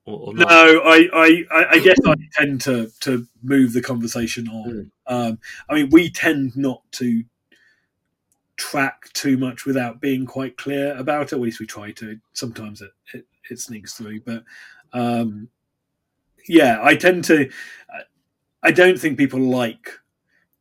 [0.06, 0.46] or, or No?
[0.48, 4.90] I, I, I- guess I tend to to move the conversation on.
[5.06, 5.38] Um,
[5.68, 7.24] I mean, we tend not to
[8.56, 11.32] track too much without being quite clear about it.
[11.34, 12.18] At least we try to.
[12.32, 14.44] Sometimes it it, it sneaks through, but
[14.92, 15.48] um,
[16.48, 17.50] yeah, I tend to.
[18.62, 19.90] I don't think people like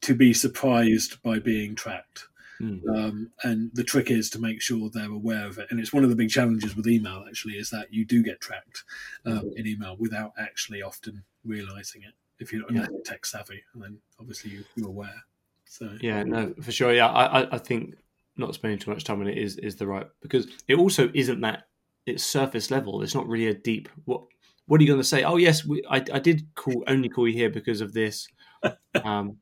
[0.01, 2.27] to be surprised by being tracked.
[2.59, 2.77] Hmm.
[2.89, 5.67] Um, and the trick is to make sure they're aware of it.
[5.69, 8.39] And it's one of the big challenges with email, actually, is that you do get
[8.41, 8.83] tracked
[9.25, 12.13] um, in email without actually often realizing it.
[12.39, 12.81] If you're Yeah.
[12.83, 15.23] not tech savvy, and then obviously you, you're aware.
[15.65, 16.93] So Yeah, no, for sure.
[16.93, 17.95] Yeah, I, I- I think
[18.37, 21.39] not spending too much time on it is is the right because it also isn't
[21.41, 21.67] that
[22.05, 23.01] it's surface level.
[23.01, 23.87] It's not really a deep.
[24.03, 24.23] What
[24.67, 25.23] What are you going to say?
[25.23, 28.27] Oh yes, we, I I did call only call you here because of this.
[29.03, 29.37] Um,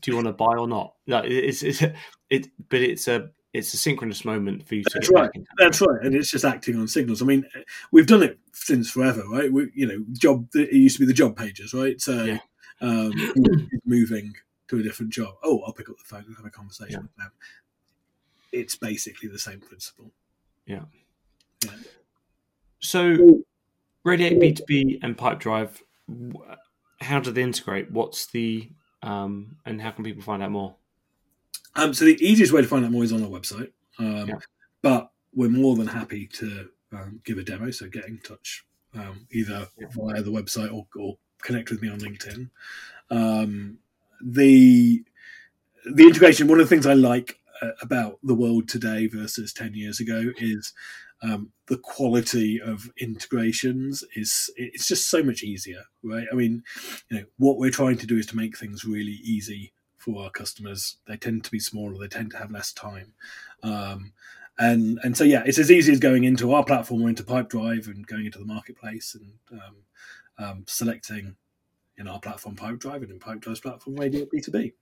[0.00, 0.94] do you want to buy or not?
[1.06, 1.82] No, it- it's it's
[2.30, 4.90] it, but it's a it's a synchronous moment for you to.
[4.94, 5.30] That's right.
[5.58, 7.20] That's right, and it's just acting on signals.
[7.22, 7.44] I mean,
[7.90, 9.52] we've done it since forever, right?
[9.52, 10.46] We, you know, job.
[10.54, 12.00] It used to be the job pages, right?
[12.00, 12.38] So, Yeah.
[12.80, 13.12] um,
[13.84, 14.32] moving
[14.68, 15.34] to a different job.
[15.42, 17.00] Oh, I'll pick up the phone and have a conversation Yeah.
[17.00, 17.32] with them.
[18.52, 20.12] It's basically the same principle.
[20.66, 20.84] Yeah.
[21.64, 21.72] yeah.
[22.78, 23.42] So,
[24.04, 26.44] Radiate B two B and Pipedrive, w-
[27.00, 27.90] how do they integrate?
[27.90, 28.70] What's the
[29.02, 30.74] um, and how can people find out more?
[31.76, 33.72] Um, so the easiest way to find out more is on our website.
[33.98, 34.38] Um, Yeah.
[34.82, 37.70] But we're more than happy to um, give a demo.
[37.70, 39.86] So get in touch um, either Yeah.
[39.90, 42.50] via the website or, or connect with me on LinkedIn.
[43.10, 43.78] Um,
[44.22, 45.04] the
[45.94, 46.48] the integration.
[46.48, 50.30] One of the things I like uh, about the world today versus ten years ago
[50.38, 50.72] is
[51.22, 56.26] um, the quality of integrations is it's just so much easier, right?
[56.32, 56.62] I mean,
[57.10, 60.30] you know, what we're trying to do is to make things really easy for our
[60.30, 60.96] customers.
[61.06, 61.98] They tend to be smaller.
[61.98, 63.12] They tend to have less time.
[63.62, 64.12] Um,
[64.58, 67.86] and and so yeah, it's as easy as going into our platform or into Pipedrive
[67.86, 69.76] and going into the marketplace and um,
[70.38, 71.36] um, selecting
[71.96, 74.72] in our platform Pipedrive and in Pipedrive's platform Radiate B two B,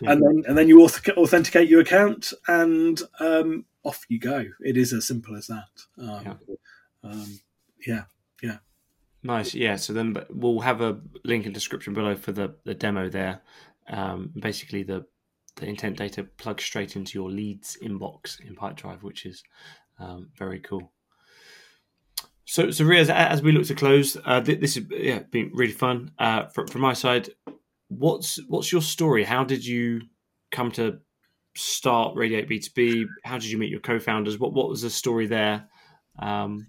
[0.00, 0.12] Yeah.
[0.12, 4.44] and then and then you authenticate your account and um, off you go.
[4.60, 5.68] It is as simple as that.
[5.98, 6.34] Um, Yeah.
[7.10, 7.40] um,
[7.86, 8.02] yeah.
[9.22, 9.76] Nice, yeah.
[9.76, 13.42] So then but we'll have a link in description below for the, the demo there.
[13.88, 15.06] Um, basically, the
[15.56, 19.42] the intent data plugs straight into your leads inbox in Pipedrive, which is
[19.98, 20.92] um, very cool.
[22.44, 26.12] So, so Riaz, as we look to close, uh, this has yeah, been really fun.
[26.18, 27.30] Uh, from, from my side,
[27.88, 29.24] what's what's your story?
[29.24, 30.02] How did you
[30.52, 31.00] come to
[31.58, 33.06] start Radiate B two B?
[33.24, 34.38] How did you meet your co-founders?
[34.38, 35.68] What what was the story there?
[36.18, 36.66] Um,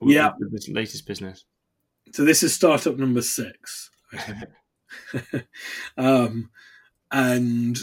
[0.00, 0.32] Yeah.
[0.50, 1.44] this latest business.
[2.12, 3.90] So this is startup number six.
[5.96, 6.50] um,
[7.10, 7.78] and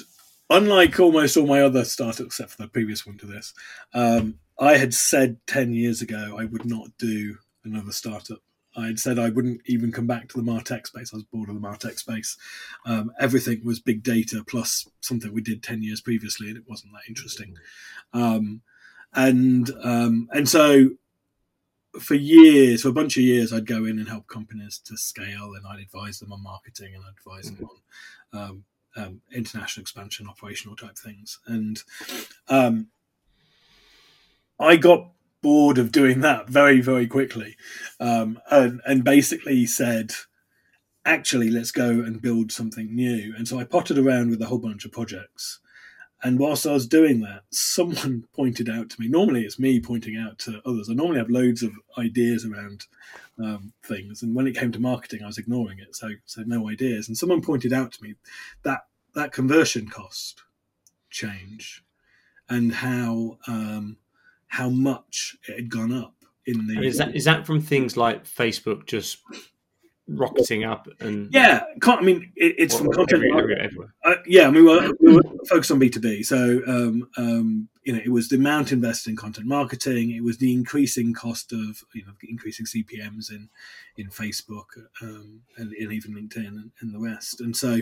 [0.49, 3.53] unlike almost all my other startups, except for the previous one to this,
[3.93, 8.39] um, I had said 10 years ago I would not do another startup.
[8.79, 11.13] I had said I wouldn't even come back to the Martech space.
[11.13, 12.37] I was bored of the Martech space.
[12.85, 16.93] Um, everything was big data plus something we did 10 years previously, and it wasn't
[16.93, 17.55] that interesting.
[18.13, 18.61] Um,
[19.13, 20.91] and um, and so
[21.99, 25.53] for years, for a bunch of years, I'd go in and help companies to scale,
[25.55, 27.69] and I'd advise them on marketing, and I'd advise them
[28.33, 28.63] on um,
[28.95, 31.39] um, international expansion, operational type things.
[31.47, 31.81] And
[32.47, 32.87] um,
[34.59, 37.55] I got bored of doing that very, very quickly,
[37.99, 40.13] um, and, and basically said,
[41.05, 44.59] "Actually, let's go and build something new." And so I potted around with a whole
[44.59, 45.59] bunch of projects.
[46.21, 49.07] And whilst I was doing that, someone pointed out to me.
[49.07, 50.89] Normally, it's me pointing out to others.
[50.89, 52.85] I normally have loads of ideas around
[53.41, 55.95] um, things, and when it came to marketing, I was ignoring it.
[55.95, 57.07] So, so no ideas.
[57.07, 58.15] And someone pointed out to me
[58.63, 58.81] that
[59.15, 60.43] that conversion cost
[61.09, 61.83] change
[62.49, 63.97] and how um,
[64.49, 66.13] how much it had gone up
[66.45, 69.19] in the And is that is that from things like Facebook just
[70.07, 71.63] rocketing up and yeah.
[71.81, 73.23] Can't, I mean, it, it's Well, from content.
[73.37, 76.23] every- every- Uh, yeah, I mean, we were, we were focused on B two B,
[76.23, 80.09] so um, um, you know, it was the amount invested in content marketing.
[80.11, 83.49] It was the increasing cost of you know increasing CPMS in
[83.97, 84.65] in Facebook
[85.03, 87.39] um, and, and even LinkedIn and, and the rest.
[87.41, 87.79] And so,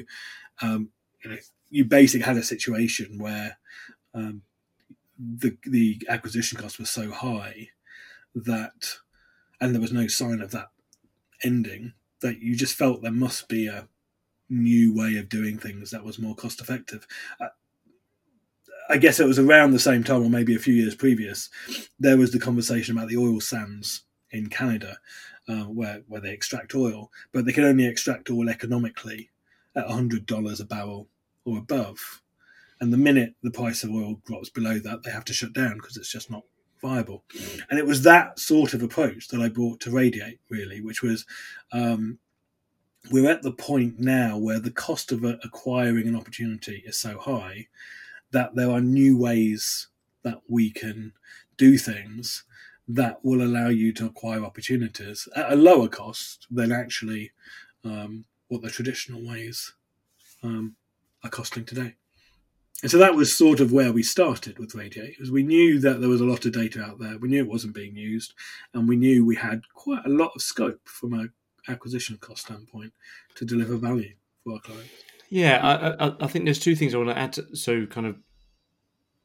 [0.61, 0.89] um,
[1.23, 1.37] you know,
[1.69, 3.57] you basically had a situation where
[4.13, 4.41] um,
[5.19, 7.69] the the acquisition cost was so high
[8.35, 8.97] that,
[9.59, 10.67] and there was no sign of that
[11.43, 11.93] ending.
[12.21, 13.87] That you just felt there must be a
[14.49, 17.05] new way of doing things that was more cost effective.
[17.39, 17.47] I,
[18.89, 21.49] I guess it was around the same time, or maybe a few years previous,
[21.99, 24.97] there was the conversation about the oil sands in Canada,
[25.47, 29.29] uh, where where they extract oil, but they can only extract oil economically
[29.75, 31.07] at hundred dollars a barrel
[31.45, 32.21] or above.
[32.79, 35.75] And the minute the price of oil drops below that, they have to shut down
[35.75, 36.43] because it's just not
[36.81, 37.23] viable.
[37.69, 41.25] And it was that sort of approach that I brought to Radiate, really, which was
[41.71, 42.19] um,
[43.11, 47.17] we're at the point now where the cost of uh, acquiring an opportunity is so
[47.17, 47.67] high
[48.31, 49.87] that there are new ways
[50.23, 51.13] that we can
[51.55, 52.43] do things
[52.87, 57.31] that will allow you to acquire opportunities at a lower cost than actually
[57.83, 59.73] um, what the traditional ways
[60.43, 60.75] um,
[61.23, 61.95] are costing today.
[62.83, 65.99] And so that was sort of where we started with Radiate, because we knew that
[65.99, 67.17] there was a lot of data out there.
[67.17, 68.33] We knew it wasn't being used,
[68.73, 71.27] and we knew we had quite a lot of scope from a
[71.71, 72.93] acquisition cost standpoint
[73.35, 74.13] to deliver value
[74.43, 74.89] for our clients.
[75.29, 77.33] Yeah, I, I, I think there's two things I want to add.
[77.33, 78.15] To, so kind of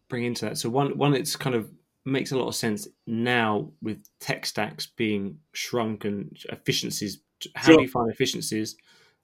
[0.08, 0.58] bring into that.
[0.58, 1.70] So one, one, it's kind of
[2.04, 7.20] makes a lot of sense now with tech stacks being shrunk and efficiencies.
[7.54, 7.76] How Sure.
[7.76, 8.76] do you find efficiencies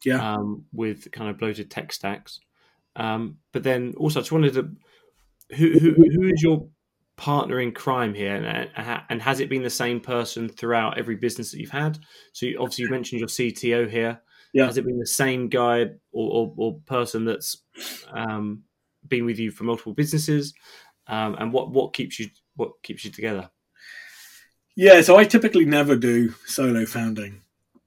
[0.05, 0.35] Yeah.
[0.35, 2.41] um, with kind of bloated tech stacks?
[2.97, 4.71] Um, but then also, I just wanted to
[5.57, 6.69] who who, who is your
[7.17, 11.17] partner in crime here, and, and and has it been the same person throughout every
[11.17, 11.99] business that you've had?
[12.33, 14.21] So you, obviously, you mentioned your CTO here.
[14.55, 14.67] Yeah.
[14.67, 17.59] Has it been the same guy or, or, or person that's
[18.11, 18.63] um,
[19.07, 20.55] been with you for multiple businesses?
[21.07, 23.51] Um, and what, what keeps you what keeps you together?
[24.77, 27.43] Yeah, so I typically never do solo founding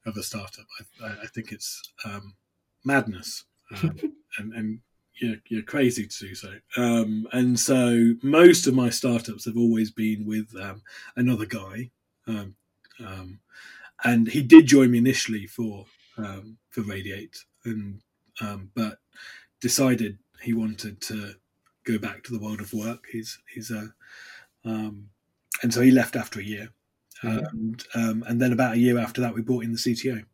[0.05, 0.65] of a startup.
[1.01, 2.35] I, I, I think it's um,
[2.83, 3.45] madness,
[3.81, 3.97] um,
[4.37, 4.79] and, and
[5.21, 6.53] you're, you're crazy to do so.
[6.77, 10.81] Um, and so most of my startups have always been with um,
[11.15, 11.91] another guy,
[12.27, 12.55] um,
[12.99, 13.39] um,
[14.03, 15.85] and he did join me initially for
[16.17, 18.01] um, for Radiate, and
[18.41, 18.97] um, but
[19.61, 21.33] decided he wanted to
[21.85, 23.05] go back to the world of work.
[23.11, 23.93] He's he's a
[24.65, 25.09] um,
[25.63, 26.69] and so he left after a year
[27.23, 27.51] Mhm.
[27.53, 30.25] and um, and then about a year after that, we brought in the CTO,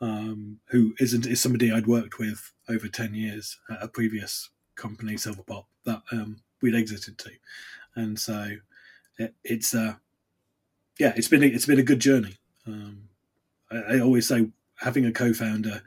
[0.00, 5.14] um, who isn't is somebody I'd worked with over ten years at a previous company,
[5.14, 7.30] Silverpop, that um, we'd exited to,
[7.94, 8.56] and so
[9.18, 9.94] it, it's uh,
[10.98, 12.36] yeah, it's been a, it's been a good journey.
[12.66, 13.08] Um,
[13.70, 15.82] I, I always say having a co-founder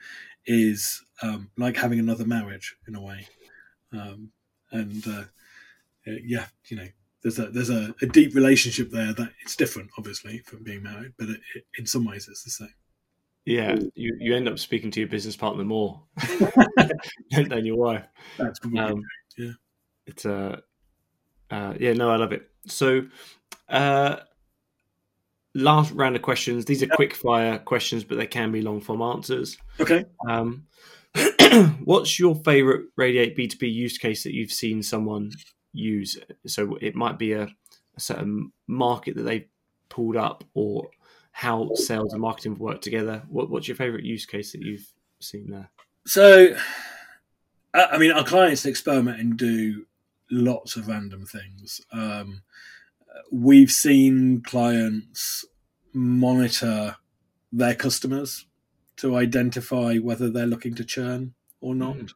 [0.45, 3.27] is um, like having another marriage in a way,
[3.93, 4.31] um,
[4.71, 5.23] and uh,
[6.05, 6.87] yeah, you know,
[7.21, 11.13] there's a there's a, a deep relationship there that it's different, obviously, from being married,
[11.17, 12.73] but it, it, in some ways it's the same.
[13.47, 16.01] Yeah, you, you end up speaking to your business partner more
[17.31, 18.03] than your wife.
[18.37, 19.01] That's Um,
[19.37, 19.51] yeah.
[20.05, 20.61] It's a
[21.49, 22.49] uh, uh, yeah, no, I love it.
[22.65, 23.03] So,
[23.69, 24.17] uh,
[25.55, 26.65] last round of questions.
[26.65, 26.95] These are Yep.
[26.97, 29.57] quick fire questions, but they can be long form answers.
[29.79, 30.03] okay.
[30.27, 30.67] Um,
[31.85, 35.31] what's your favorite Radiate B2B use case that you've seen someone
[35.71, 36.17] use?
[36.45, 39.47] So it might be a, a certain market that they've
[39.87, 40.89] pulled up or
[41.37, 43.21] how sales and marketing work together.
[43.29, 45.69] What, what's your favorite use case that you've seen there?
[46.07, 46.55] So,
[47.75, 49.85] I mean, our clients experiment and do
[50.31, 51.79] lots of random things.
[51.93, 52.41] Um,
[53.31, 55.45] we've seen clients
[55.93, 56.95] monitor
[57.51, 58.47] their customers
[58.95, 61.97] to identify whether they're looking to churn or not.
[61.97, 62.13] Mm.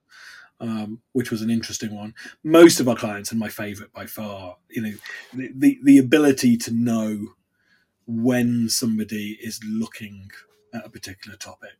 [0.59, 2.13] Um, which was an interesting one.
[2.43, 4.93] Most of our clients, and my favourite by far, you know,
[5.33, 7.29] the, the the ability to know
[8.11, 10.29] when somebody is looking
[10.73, 11.77] at a particular topic,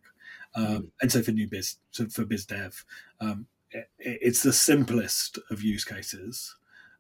[0.56, 2.86] um, and so for new biz, so for biz dev,
[3.20, 6.56] um, it, it's the simplest of use cases,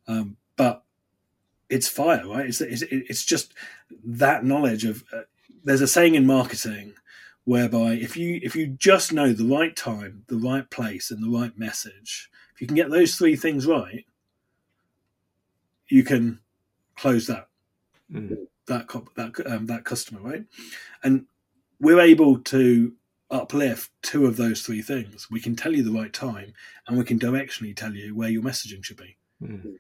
[0.07, 0.83] um, but
[1.69, 2.47] it's fire, right?
[2.47, 3.53] It's it's, it's just
[4.03, 5.03] that knowledge of.
[5.13, 5.21] Uh,
[5.63, 6.93] there's a saying in marketing
[7.43, 11.37] whereby if you if you just know the right time, the right place, and the
[11.37, 14.05] right message, if you can get those three things right,
[15.87, 16.39] you can
[16.95, 17.47] close that
[18.13, 18.47] Mm.
[18.71, 20.45] That cop- that um, that customer, right?
[21.03, 21.25] And
[21.79, 22.93] we're able to
[23.29, 25.27] uplift two of those three things.
[25.29, 26.53] We can tell you the right time,
[26.87, 29.17] and we can directionally tell you where your messaging should be.
[29.41, 29.75] Mm.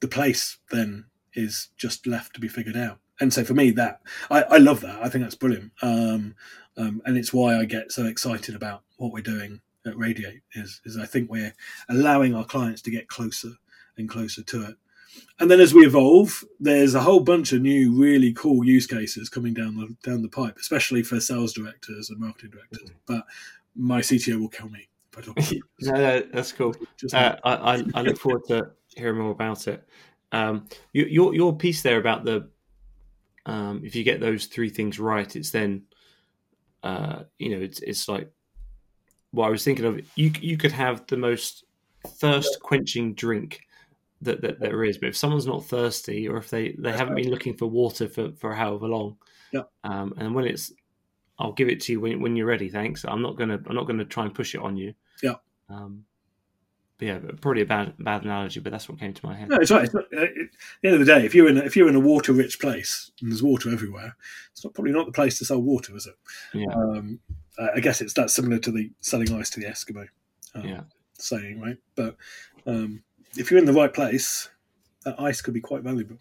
[0.00, 2.98] The place then is just left to be figured out.
[3.20, 4.00] And so for me, that
[4.30, 5.02] I, I love that.
[5.02, 6.34] I think that's brilliant, um,
[6.76, 10.42] um, and it's why I get so excited about what we're doing at Radiate.
[10.54, 11.54] Is is I think we're
[11.88, 13.52] allowing our clients to get closer
[13.96, 14.76] and closer to it.
[15.38, 19.28] And then as we evolve, there's a whole bunch of new, really cool use cases
[19.28, 22.90] coming down the down the pipe, especially for sales directors and marketing directors.
[23.06, 23.24] But
[23.74, 25.52] my CTO will kill me if I talk about.
[25.80, 26.74] No, no, that's cool.
[27.12, 29.86] Uh, I, I, look forward to hearing more about it.
[30.32, 32.48] Um, you, your your piece there about the
[33.44, 35.82] um, if you get those three things right, it's then
[36.82, 38.30] uh, you know it's it's like
[39.32, 40.00] what I was thinking of.
[40.14, 41.64] You you could have the most
[42.06, 43.65] thirst quenching drink
[44.22, 47.30] that, that there is, but if someone's not thirsty or if they, they haven't been
[47.30, 49.16] looking for water for for however long,
[49.52, 49.62] Yeah.
[49.84, 50.72] um, and when it's
[51.38, 52.68] I'll give it to you when when you're ready.
[52.68, 53.04] Thanks.
[53.04, 54.94] I'm not gonna I'm not gonna try and push it on you.
[55.22, 55.34] Yeah.
[55.68, 56.04] Um,
[56.98, 59.50] but yeah, probably a bad bad analogy, but that's what came to my head.
[59.50, 59.84] No, it's right.
[59.84, 60.48] It's not, uh, it, at
[60.80, 62.58] the end of the day, if you're in a, if you're in a water rich
[62.58, 64.16] place and there's water everywhere,
[64.50, 66.14] it's not probably not the place to sell water, is it?
[66.54, 66.72] Yeah.
[66.74, 67.20] Um,
[67.58, 70.06] I I guess it's that's similar to the selling ice to the Eskimo.
[70.54, 70.80] Um, Yeah.
[71.18, 72.16] Saying right, but
[72.66, 73.02] um,
[73.38, 74.48] if you're in the right place,
[75.04, 76.16] that ice could be quite valuable.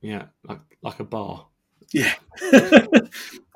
[0.00, 1.46] Yeah, like like a bar.
[1.92, 2.14] Yeah.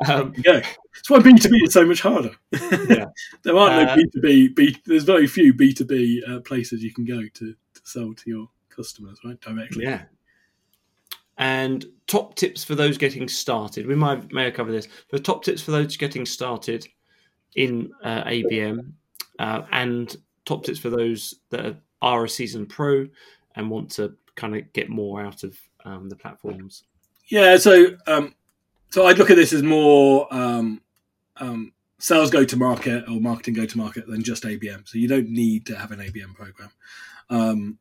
[0.09, 0.53] Um, go.
[0.61, 2.30] That's why B two B is so much harder.
[2.53, 3.07] Yeah.
[3.42, 4.49] there aren't Uh, no B two B.
[4.49, 4.76] B.
[4.86, 8.30] There's very few B two B uh, places you can go to, to sell to
[8.30, 9.40] your customers, right?
[9.40, 9.82] Directly.
[9.82, 10.05] yeah.
[11.36, 13.86] And top tips for those getting started.
[13.88, 16.86] We might may have covered this, but top tips for those getting started
[17.57, 18.92] in uh, ABM.
[19.40, 23.07] uh, and top tips for those that are a seasoned pro
[23.55, 26.84] and want to kind of get more out of um, the platforms.
[27.28, 28.34] Yeah, so um,
[28.90, 30.80] so I'd look at this as more um,
[31.36, 34.88] um, sales go to market or marketing go to market than just ABM.
[34.88, 36.70] So you don't need to have an ABM program.
[37.28, 37.78] Um,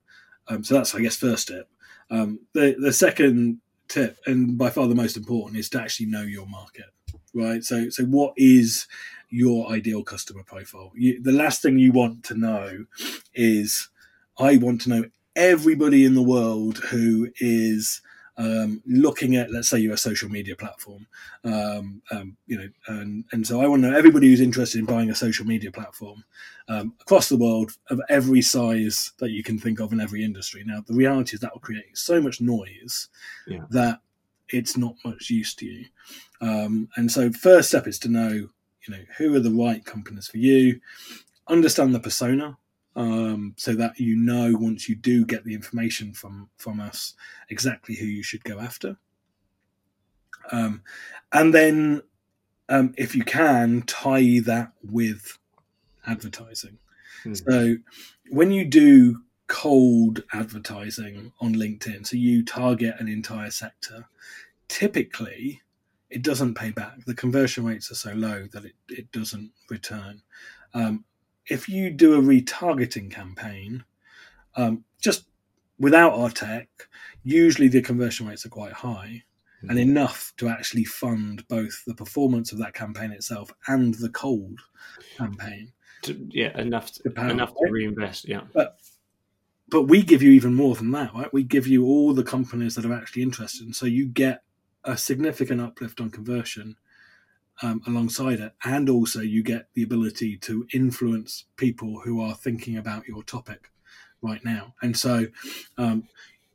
[0.47, 1.69] um, so that's, I guess, first tip.
[2.09, 6.21] Um, the the second tip, and by far the most important, is to actually know
[6.21, 6.85] your market.
[7.33, 7.63] Right.
[7.63, 8.87] So so what is
[9.29, 10.91] your ideal customer profile?
[10.95, 12.85] You, the last thing you want to know
[13.33, 13.89] is
[14.39, 18.01] I want to know everybody in the world who is
[18.37, 21.07] um, looking at, let's say, you're a social media platform,
[21.43, 24.85] um, um, you know, and, and so I want to know everybody who's interested in
[24.85, 26.23] buying a social media platform
[26.67, 30.63] um, across the world of every size that you can think of in every industry.
[30.65, 33.09] Now, the reality is that will create so much noise
[33.47, 33.63] yeah.
[33.71, 34.01] that
[34.49, 35.85] it's not much use to you.
[36.39, 38.49] Um, and so, first step is to know, you
[38.89, 40.79] know, who are the right companies for you,
[41.47, 42.57] understand the persona
[42.97, 47.13] um, so that you know once you do get the information from from us
[47.49, 48.97] exactly who you should go after.
[50.51, 50.81] Um,
[51.31, 52.01] and then,
[52.69, 55.37] um, if you can, tie that with
[56.07, 56.79] advertising.
[57.23, 57.43] Mm.
[57.49, 57.75] So
[58.29, 64.07] when you do cold advertising on LinkedIn, so you target an entire sector,
[64.67, 65.61] typically
[66.09, 67.05] it doesn't pay back.
[67.05, 70.21] The conversion rates are so low that it, it doesn't return.
[70.73, 71.03] Um,
[71.49, 73.83] if you do a retargeting campaign,
[74.55, 75.25] um, just
[75.79, 76.67] without our tech,
[77.23, 79.23] usually the conversion rates are quite high
[79.57, 79.69] mm-hmm.
[79.69, 84.59] and enough to actually fund both the performance of that campaign itself and the cold
[85.17, 85.71] campaign.
[86.03, 88.27] To, yeah, enough to, enough to reinvest.
[88.27, 88.77] Yeah, but
[89.69, 91.33] but we give you even more than that, right?
[91.33, 94.43] We give you all the companies that are actually interested, and so you get
[94.83, 96.75] a significant uplift on conversion
[97.61, 102.77] um, alongside it, and also you get the ability to influence people who are thinking
[102.77, 103.71] about your topic
[104.21, 104.73] right now.
[104.81, 105.27] And so,
[105.77, 106.07] um,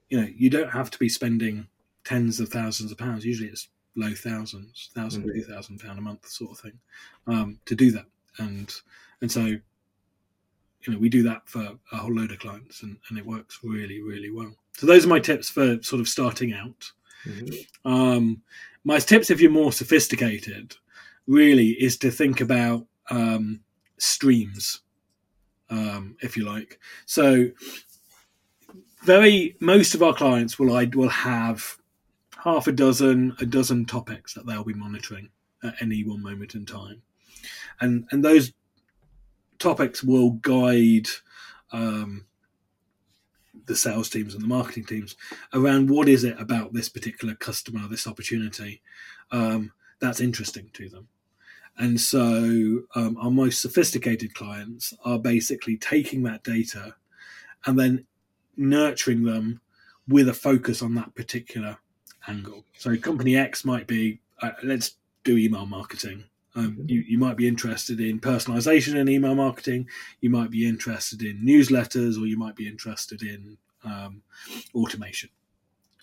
[0.08, 1.66] you know, you don't have to be spending
[2.04, 3.24] tens of thousands of pounds.
[3.24, 5.38] Usually, it's low thousands, thousand, mm-hmm.
[5.38, 6.78] two thousand pound a month sort of thing
[7.26, 8.06] um, to do that.
[8.38, 8.72] And
[9.20, 9.62] and so, you
[10.88, 14.00] know, we do that for a whole load of clients, and, and it works really,
[14.00, 14.54] really well.
[14.74, 16.90] So those are my tips for sort of starting out.
[17.24, 17.90] Mm-hmm.
[17.90, 18.42] Um,
[18.84, 20.74] my tips if you're more sophisticated
[21.26, 23.60] really is to think about um,
[23.98, 24.80] streams,
[25.70, 26.78] um, if you like.
[27.06, 27.50] So,
[29.04, 31.76] very most of our clients will I will have
[32.42, 35.30] half a dozen, a dozen topics that they'll be monitoring
[35.62, 37.02] at any one moment in time,
[37.80, 38.52] and and those
[39.58, 41.08] topics will guide.
[41.72, 42.26] Um,
[43.66, 45.14] the sales teams and the marketing teams
[45.54, 48.82] around what is it about this particular customer, this opportunity,
[49.30, 51.08] um, that's interesting to them.
[51.78, 56.94] And so um, our most sophisticated clients are basically taking that data
[57.66, 58.06] and then
[58.56, 59.60] nurturing them
[60.08, 61.78] with a focus on that particular
[62.28, 62.64] angle.
[62.76, 66.24] So company X might be, uh, let's do email marketing.
[66.54, 66.88] Um, mm-hmm.
[66.88, 69.88] you, you might be interested in personalization in email marketing.
[70.20, 74.22] You might be interested in newsletters, or you might be interested in um,
[74.74, 75.30] automation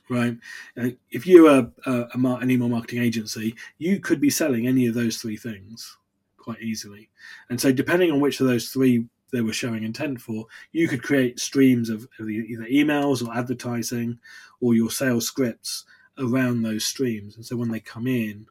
[0.09, 0.37] right?
[0.77, 4.95] Uh, if you're a, a, an email marketing agency, you could be selling any of
[4.95, 5.97] those three things
[6.37, 7.09] quite easily.
[7.49, 11.03] And so, depending on which of those three they were showing intent for, you could
[11.03, 14.19] create streams of, of either emails or advertising
[14.59, 15.85] or your sales scripts
[16.17, 17.35] around those streams.
[17.35, 18.47] And so, when they come in,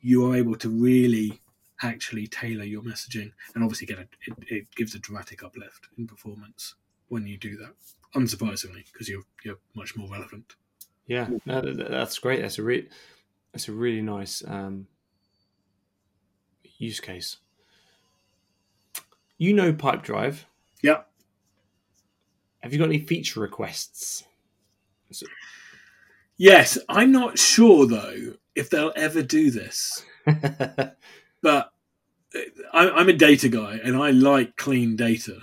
[0.00, 1.40] you are able to really
[1.82, 6.06] actually tailor your messaging and obviously get a, it, it gives a dramatic uplift in
[6.06, 6.74] performance
[7.08, 7.74] when you do that
[8.14, 10.54] unsurprisingly because you're you're much more relevant
[11.06, 12.42] yeah, no, that's great.
[12.42, 12.88] That's a re-
[13.52, 14.86] that's a really nice um,
[16.78, 17.36] use case.
[19.38, 20.44] You know Pipedrive.
[20.82, 21.02] Yeah.
[22.60, 24.24] Have you got any feature requests?
[26.36, 30.04] Yes, I'm not sure though if they'll ever do this.
[31.42, 31.72] but
[32.72, 35.38] I'm a data guy and I like clean data.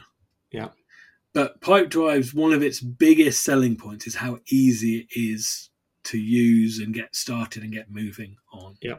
[1.34, 5.70] But Pipedrive's one of its biggest selling points is how easy it is
[6.06, 8.76] to use and get started and get moving on.
[8.82, 8.98] Yeah.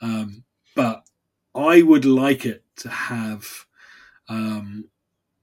[0.00, 0.44] Um,
[0.74, 1.04] but
[1.54, 3.46] I would like it to have
[4.28, 4.88] um,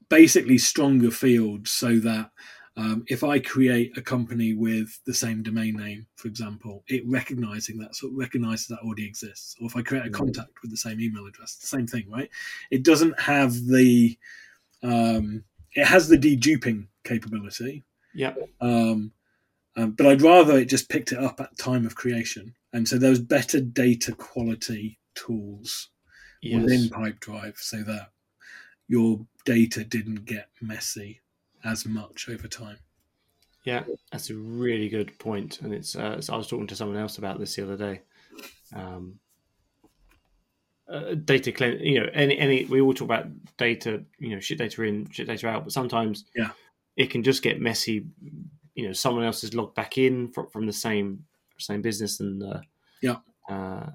[0.10, 2.32] basically stronger fields so that
[2.76, 7.78] um, if I create a company with the same domain name, for example, it recognizing
[7.80, 9.56] that sort of recognizes that already exists.
[9.60, 10.14] Or if I create a mm.
[10.14, 12.30] contact with the same email address, the same thing, right?
[12.72, 14.18] It doesn't have the
[14.82, 15.44] um,
[15.80, 17.84] it has the deduping capability.
[18.14, 18.34] Yeah.
[18.60, 19.12] Um,
[19.76, 22.98] um, but I'd rather it just picked it up at time of creation, and so
[22.98, 25.90] there's better data quality tools
[26.42, 26.62] yes.
[26.62, 28.10] within Pipedrive, so that
[28.88, 31.22] your data didn't get messy
[31.64, 32.78] as much over time.
[33.64, 35.96] Yeah, that's a really good point, and it's.
[35.96, 38.02] Uh, so I was talking to someone else about this the other day.
[38.76, 39.20] Um,
[40.90, 43.28] uh, data clean, you know, any any we all talk about
[43.58, 46.50] data, you know, shit data in, shit data out, but sometimes Yeah.
[46.96, 48.06] it can just get messy.
[48.76, 51.26] You know, someone else is logged back in from, from the same
[51.60, 52.62] same business, and uh,
[53.02, 53.18] Yeah.
[53.50, 53.90] uh,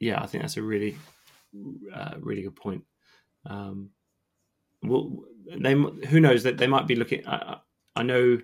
[0.00, 0.96] yeah, I think that's a really
[1.94, 2.84] uh, really good point.
[3.46, 3.90] Um,
[4.82, 7.26] well, they who knows that they might be looking.
[7.26, 7.58] I,
[7.94, 8.38] I know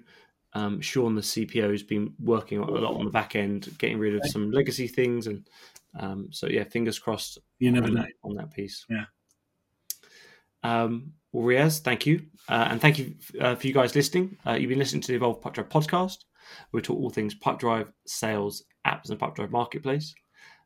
[0.52, 4.14] um, Sean, the CPO, has been working a lot on the back end, getting rid
[4.14, 5.46] of some legacy things, and
[5.98, 8.06] um, so yeah, fingers crossed You never on, know.
[8.24, 8.84] on that piece.
[8.88, 9.04] Yeah.
[10.62, 14.36] Um, well, Riaz, thank you, uh, and thank you uh, for you guys listening.
[14.46, 16.24] Uh, you've been listening to the Evolve Pipedrive podcast.
[16.72, 20.14] We talk all things Pipedrive, sales, apps, and Pipedrive marketplace.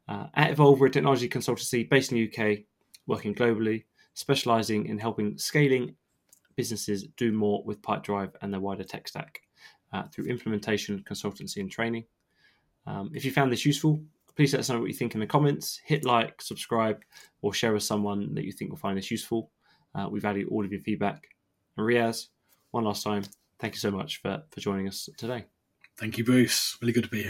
[0.09, 2.61] Uh, at Evolve, we're a technology consultancy based in the UK,
[3.07, 5.95] working globally, specialising in helping scaling
[6.57, 9.41] businesses do more with Pipedrive and their wider tech stack
[9.93, 12.05] uh, through implementation, consultancy, and training.
[12.87, 14.03] Um, if you found this useful,
[14.37, 15.81] please let us know what you think in the comments.
[15.85, 17.03] Hit like, subscribe,
[17.41, 19.51] or share with someone that you think will find this useful.
[19.95, 21.25] Uh, we value all of your feedback.
[21.77, 22.29] And Riaz,
[22.71, 23.23] one last time,
[23.59, 25.45] thank you so much for, for joining us today.
[25.99, 26.79] Thank you, Bruce.
[26.81, 27.21] Really good to be here.